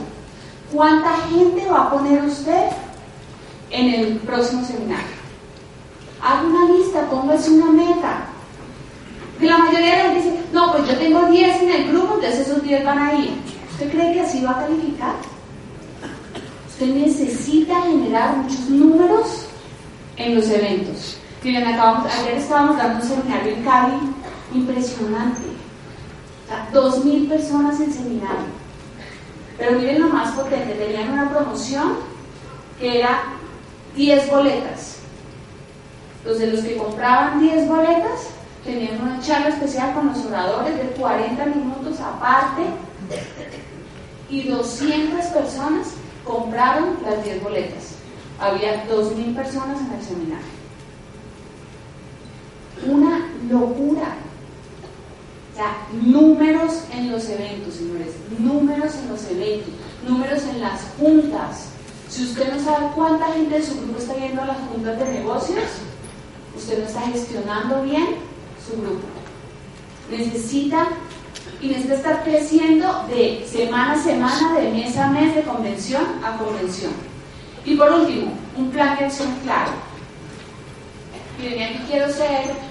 ¿Cuánta 0.73 1.17
gente 1.29 1.67
va 1.67 1.87
a 1.87 1.91
poner 1.91 2.23
usted 2.23 2.69
en 3.71 3.95
el 3.95 4.17
próximo 4.19 4.65
seminario? 4.65 5.19
Haga 6.23 6.43
una 6.43 6.73
lista, 6.73 7.11
póngase 7.11 7.51
una 7.51 7.73
meta. 7.73 8.27
Que 9.41 9.47
la 9.47 9.59
mayoría 9.59 9.91
de 9.91 9.97
la 9.97 10.03
gente 10.11 10.17
dice, 10.19 10.41
no, 10.53 10.71
pues 10.71 10.87
yo 10.87 10.97
tengo 10.97 11.27
10 11.27 11.63
en 11.63 11.71
el 11.71 11.89
grupo, 11.89 12.15
entonces 12.15 12.47
esos 12.47 12.63
10 12.63 12.85
van 12.85 12.99
a 12.99 13.15
ir. 13.15 13.33
¿Usted 13.73 13.91
cree 13.91 14.13
que 14.13 14.21
así 14.21 14.45
va 14.45 14.53
a 14.53 14.61
calificar? 14.61 15.15
Usted 16.69 16.95
necesita 16.95 17.83
generar 17.83 18.37
muchos 18.37 18.71
números 18.71 19.47
en 20.17 20.37
los 20.37 20.49
eventos. 20.49 21.20
Miren, 21.43 21.67
acabamos, 21.67 22.13
ayer 22.13 22.35
estábamos 22.35 22.77
dando 22.77 23.03
un 23.03 23.09
seminario 23.09 23.55
en 23.55 23.65
Cali 23.65 23.97
impresionante. 24.53 25.41
O 26.45 26.49
sea, 26.49 26.69
2.000 26.71 27.29
personas 27.31 27.81
en 27.81 27.93
seminario. 27.93 28.61
Pero 29.57 29.79
miren 29.79 30.03
lo 30.03 30.09
más 30.09 30.33
potente, 30.33 30.75
tenían 30.75 31.13
una 31.13 31.31
promoción 31.31 31.95
que 32.79 33.01
era 33.01 33.23
10 33.97 34.31
boletas. 34.31 34.99
Los 36.27 36.39
de 36.39 36.49
los 36.49 36.61
que 36.61 36.77
compraban 36.77 37.41
10 37.41 37.69
boletas 37.69 38.29
tenían 38.63 39.01
una 39.01 39.21
charla 39.23 39.49
especial 39.49 39.95
con 39.95 40.09
los 40.09 40.19
oradores 40.27 40.77
de 40.77 40.91
40 40.91 41.47
minutos 41.47 42.01
aparte 42.01 42.65
y 44.29 44.47
200 44.47 45.25
personas 45.27 45.89
compraron 46.23 46.99
las 47.03 47.25
10 47.25 47.43
boletas. 47.43 47.95
Había 48.39 48.87
2.000 48.89 49.35
personas 49.35 49.81
en 49.81 49.99
el 49.99 50.05
seminario 50.05 50.60
una 52.87 53.29
locura. 53.51 54.17
O 55.53 55.57
sea, 55.57 55.77
números 55.93 56.85
en 56.93 57.11
los 57.13 57.29
eventos, 57.29 57.75
señores, 57.75 58.15
números 58.39 58.95
en 58.95 59.09
los 59.09 59.25
eventos, 59.31 59.75
números 60.07 60.43
en 60.45 60.61
las 60.61 60.81
juntas. 60.99 61.67
Si 62.09 62.25
usted 62.25 62.53
no 62.53 62.63
sabe 62.63 62.87
cuánta 62.95 63.33
gente 63.33 63.57
de 63.57 63.65
su 63.65 63.77
grupo 63.81 63.99
está 63.99 64.15
yendo 64.17 64.43
a 64.43 64.47
las 64.47 64.59
juntas 64.59 64.99
de 64.99 65.13
negocios, 65.13 65.65
usted 66.57 66.79
no 66.79 66.87
está 66.87 67.01
gestionando 67.03 67.83
bien 67.83 68.07
su 68.67 68.81
grupo. 68.81 69.07
Necesita 70.11 70.89
y 71.61 71.69
necesita 71.69 71.95
estar 71.95 72.25
creciendo 72.25 73.05
de 73.09 73.47
semana 73.47 73.93
a 73.93 74.03
semana, 74.03 74.59
de 74.59 74.71
mes 74.71 74.97
a 74.97 75.09
mes, 75.09 75.35
de 75.35 75.43
convención 75.43 76.03
a 76.25 76.37
convención. 76.39 76.93
Y 77.65 77.77
por 77.77 77.93
último, 77.93 78.33
un 78.57 78.71
plan 78.71 78.97
de 78.99 79.05
acción 79.05 79.29
claro. 79.45 79.73
Miren, 81.39 81.75
aquí 81.75 81.85
quiero 81.89 82.11
ser 82.11 82.70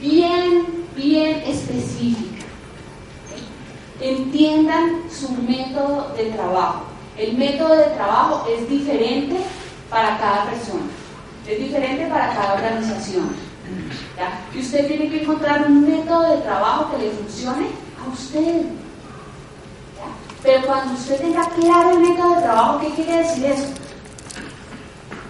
bien, 0.00 0.66
bien 0.96 1.42
específica. 1.46 2.44
Entiendan 4.00 5.02
su 5.10 5.30
método 5.42 6.12
de 6.16 6.30
trabajo. 6.30 6.84
El 7.18 7.36
método 7.36 7.76
de 7.76 7.84
trabajo 7.96 8.46
es 8.48 8.68
diferente 8.68 9.36
para 9.90 10.18
cada 10.18 10.46
persona, 10.46 10.86
es 11.46 11.58
diferente 11.58 12.06
para 12.06 12.32
cada 12.32 12.54
organización. 12.54 13.28
Y 14.54 14.60
usted 14.60 14.86
tiene 14.88 15.10
que 15.10 15.22
encontrar 15.22 15.66
un 15.66 15.82
método 15.88 16.34
de 16.34 16.42
trabajo 16.42 16.90
que 16.90 17.04
le 17.04 17.10
funcione 17.10 17.66
a 18.02 18.12
usted. 18.12 18.62
Pero 20.42 20.66
cuando 20.66 20.94
usted 20.94 21.20
tenga 21.20 21.46
claro 21.50 21.90
el 21.90 22.00
método 22.00 22.36
de 22.36 22.42
trabajo, 22.42 22.80
¿qué 22.80 22.88
quiere 22.94 23.18
decir 23.18 23.44
eso? 23.44 23.66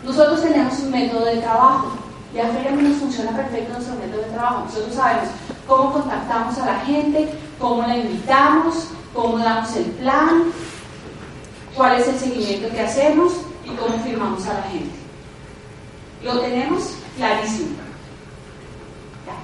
Nosotros 0.04 0.42
tenemos 0.42 0.78
un 0.78 0.90
método 0.92 1.24
de 1.24 1.38
trabajo. 1.38 1.99
Y 2.34 2.38
a 2.38 2.48
Feria 2.48 2.70
nos 2.70 2.98
funciona 2.98 3.32
perfecto 3.32 3.72
nuestro 3.72 3.96
método 3.96 4.22
de 4.22 4.32
trabajo. 4.32 4.64
Nosotros 4.66 4.94
sabemos 4.94 5.28
cómo 5.66 5.92
contactamos 5.92 6.58
a 6.58 6.66
la 6.66 6.80
gente, 6.80 7.28
cómo 7.58 7.82
la 7.82 7.96
invitamos, 7.96 8.88
cómo 9.12 9.38
damos 9.38 9.74
el 9.76 9.84
plan, 9.84 10.44
cuál 11.74 12.00
es 12.00 12.08
el 12.08 12.18
seguimiento 12.18 12.70
que 12.70 12.80
hacemos 12.80 13.32
y 13.64 13.70
cómo 13.70 13.98
firmamos 14.04 14.46
a 14.46 14.54
la 14.54 14.62
gente. 14.62 14.94
Lo 16.22 16.38
tenemos 16.40 16.94
clarísimo. 17.16 17.90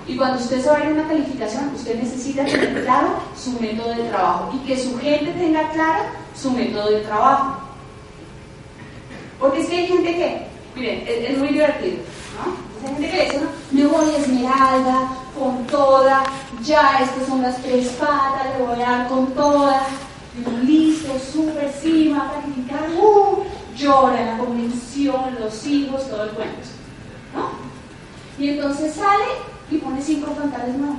Y 0.06 0.16
cuando 0.16 0.38
usted 0.38 0.62
se 0.62 0.68
va 0.68 0.76
a 0.76 0.80
ir 0.80 0.86
a 0.86 0.94
una 0.94 1.08
calificación, 1.08 1.74
usted 1.74 2.00
necesita 2.00 2.44
tener 2.44 2.84
claro 2.84 3.08
su 3.36 3.58
método 3.60 3.90
de 3.90 4.04
trabajo 4.04 4.52
y 4.54 4.66
que 4.66 4.78
su 4.78 4.96
gente 4.98 5.32
tenga 5.32 5.68
claro 5.70 6.04
su 6.40 6.50
método 6.52 6.90
de 6.90 7.00
trabajo. 7.00 7.56
Porque 9.40 9.62
es 9.62 9.68
que 9.68 9.76
hay 9.76 9.86
gente 9.88 10.14
que, 10.14 10.46
miren, 10.76 11.04
es, 11.06 11.38
muy 11.38 11.48
divertido, 11.48 11.96
¿no? 12.36 12.65
Hay 12.82 12.94
gente 12.94 13.10
que 13.10 13.24
dice, 13.24 13.40
me 13.72 13.86
voy 13.86 14.10
a 14.10 14.18
esmeralda 14.18 15.08
con 15.38 15.66
toda, 15.66 16.24
ya 16.62 17.00
estas 17.00 17.26
son 17.26 17.42
las 17.42 17.60
tres 17.62 17.88
patas, 17.98 18.58
le 18.58 18.64
voy 18.64 18.82
a 18.82 18.90
dar 18.90 19.08
con 19.08 19.26
toda, 19.34 19.82
listo, 20.62 21.12
súper, 21.18 21.72
sí, 21.80 22.12
va 22.12 22.26
a 22.26 22.32
calificar, 22.40 22.88
uh, 22.90 23.44
llora 23.76 24.24
la 24.24 24.38
convención, 24.38 25.36
los 25.40 25.66
hijos, 25.66 26.08
todo 26.08 26.24
el 26.24 26.30
cuento. 26.30 26.68
¿no? 27.34 27.66
Y 28.38 28.50
entonces 28.50 28.94
sale 28.94 29.24
y 29.70 29.78
pone 29.78 30.00
cinco 30.02 30.32
frontales 30.34 30.76
nuevos. 30.76 30.98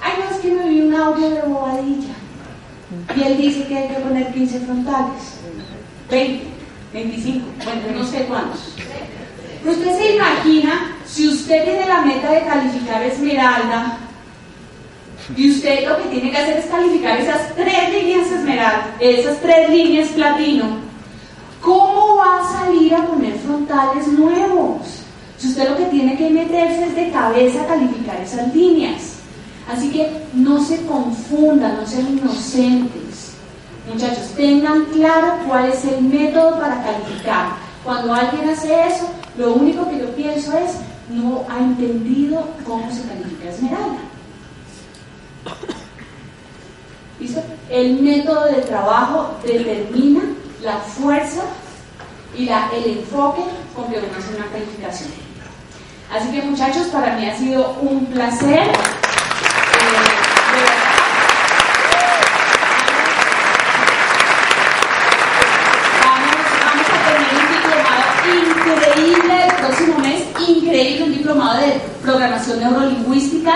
Ay, 0.00 0.12
no, 0.18 0.30
es 0.30 0.40
que 0.40 0.52
me 0.52 0.68
vi 0.68 0.80
un 0.82 0.94
audio 0.94 1.30
de 1.30 1.42
bobadilla. 1.42 2.14
Y 3.16 3.22
él 3.22 3.36
dice 3.36 3.66
que 3.66 3.76
hay 3.76 3.88
que 3.88 4.00
poner 4.00 4.32
15 4.32 4.60
frontales. 4.60 5.38
20. 6.10 6.57
25, 6.92 7.46
bueno, 7.64 7.98
no 7.98 8.06
sé 8.06 8.24
cuántos. 8.24 8.74
usted 9.64 9.98
se 9.98 10.14
imagina 10.16 10.96
si 11.06 11.28
usted 11.28 11.64
tiene 11.64 11.86
la 11.86 12.02
meta 12.02 12.30
de 12.30 12.44
calificar 12.44 13.02
Esmeralda 13.02 13.98
y 15.36 15.50
usted 15.50 15.86
lo 15.86 15.98
que 15.98 16.08
tiene 16.08 16.30
que 16.30 16.38
hacer 16.38 16.58
es 16.58 16.66
calificar 16.66 17.18
esas 17.20 17.54
tres 17.54 17.92
líneas 17.92 18.30
Esmeralda, 18.30 18.94
esas 19.00 19.40
tres 19.40 19.70
líneas 19.70 20.08
platino, 20.08 20.64
¿cómo 21.60 22.16
va 22.16 22.40
a 22.40 22.64
salir 22.64 22.94
a 22.94 23.06
poner 23.06 23.34
frontales 23.34 24.06
nuevos? 24.08 25.02
Si 25.38 25.48
usted 25.48 25.68
lo 25.68 25.76
que 25.76 25.84
tiene 25.84 26.16
que 26.16 26.30
meterse 26.30 26.86
es 26.86 26.96
de 26.96 27.10
cabeza 27.10 27.62
a 27.62 27.66
calificar 27.66 28.20
esas 28.20 28.52
líneas. 28.54 29.18
Así 29.68 29.90
que 29.90 30.10
no 30.34 30.64
se 30.64 30.84
confunda, 30.86 31.74
no 31.74 31.86
sean 31.86 32.18
inocentes. 32.18 33.07
Muchachos, 33.92 34.32
tengan 34.36 34.84
claro 34.86 35.38
cuál 35.46 35.70
es 35.70 35.84
el 35.84 36.02
método 36.02 36.58
para 36.58 36.82
calificar. 36.82 37.52
Cuando 37.84 38.12
alguien 38.12 38.48
hace 38.50 38.86
eso, 38.86 39.08
lo 39.36 39.54
único 39.54 39.88
que 39.88 39.98
yo 39.98 40.14
pienso 40.14 40.56
es, 40.58 40.72
no 41.08 41.46
ha 41.48 41.58
entendido 41.58 42.46
cómo 42.66 42.90
se 42.92 43.02
califica 43.08 43.48
Esmeralda. 43.48 43.98
¿Listo? 47.18 47.42
El 47.70 48.00
método 48.00 48.44
de 48.44 48.60
trabajo 48.62 49.34
determina 49.42 50.22
la 50.62 50.76
fuerza 50.78 51.42
y 52.36 52.48
el 52.48 52.98
enfoque 52.98 53.42
con 53.74 53.86
que 53.90 53.98
uno 53.98 54.06
hace 54.16 54.36
una 54.36 54.46
calificación. 54.46 55.10
Así 56.14 56.30
que 56.30 56.42
muchachos, 56.42 56.86
para 56.88 57.16
mí 57.16 57.26
ha 57.26 57.36
sido 57.36 57.76
un 57.80 58.06
placer. 58.06 58.70
Increíble 70.48 71.04
un 71.04 71.12
diplomado 71.12 71.60
de 71.60 71.80
programación 72.02 72.60
neurolingüística. 72.60 73.52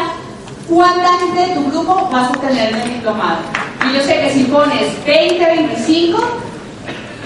¿Cuánta 0.68 1.18
gente 1.18 1.40
de 1.40 1.55
tu 1.55 1.70
grupo 1.70 2.09
vas 2.11 2.30
a 2.30 2.40
tener 2.40 2.72
en 2.72 2.80
el 2.80 2.95
diplomado? 2.95 3.38
Y 3.88 3.95
yo 3.95 4.03
sé 4.03 4.20
que 4.20 4.32
si 4.32 4.45
pones 4.45 5.05
20, 5.05 5.45
25, 5.45 6.18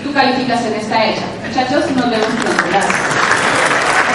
tu 0.05 0.13
calificación 0.13 0.73
está 0.75 1.07
hecha. 1.07 1.23
Muchachos, 1.47 1.91
nos 1.95 2.11
vemos 2.11 2.27
pronto. 2.27 2.65
Gracias. 2.71 3.36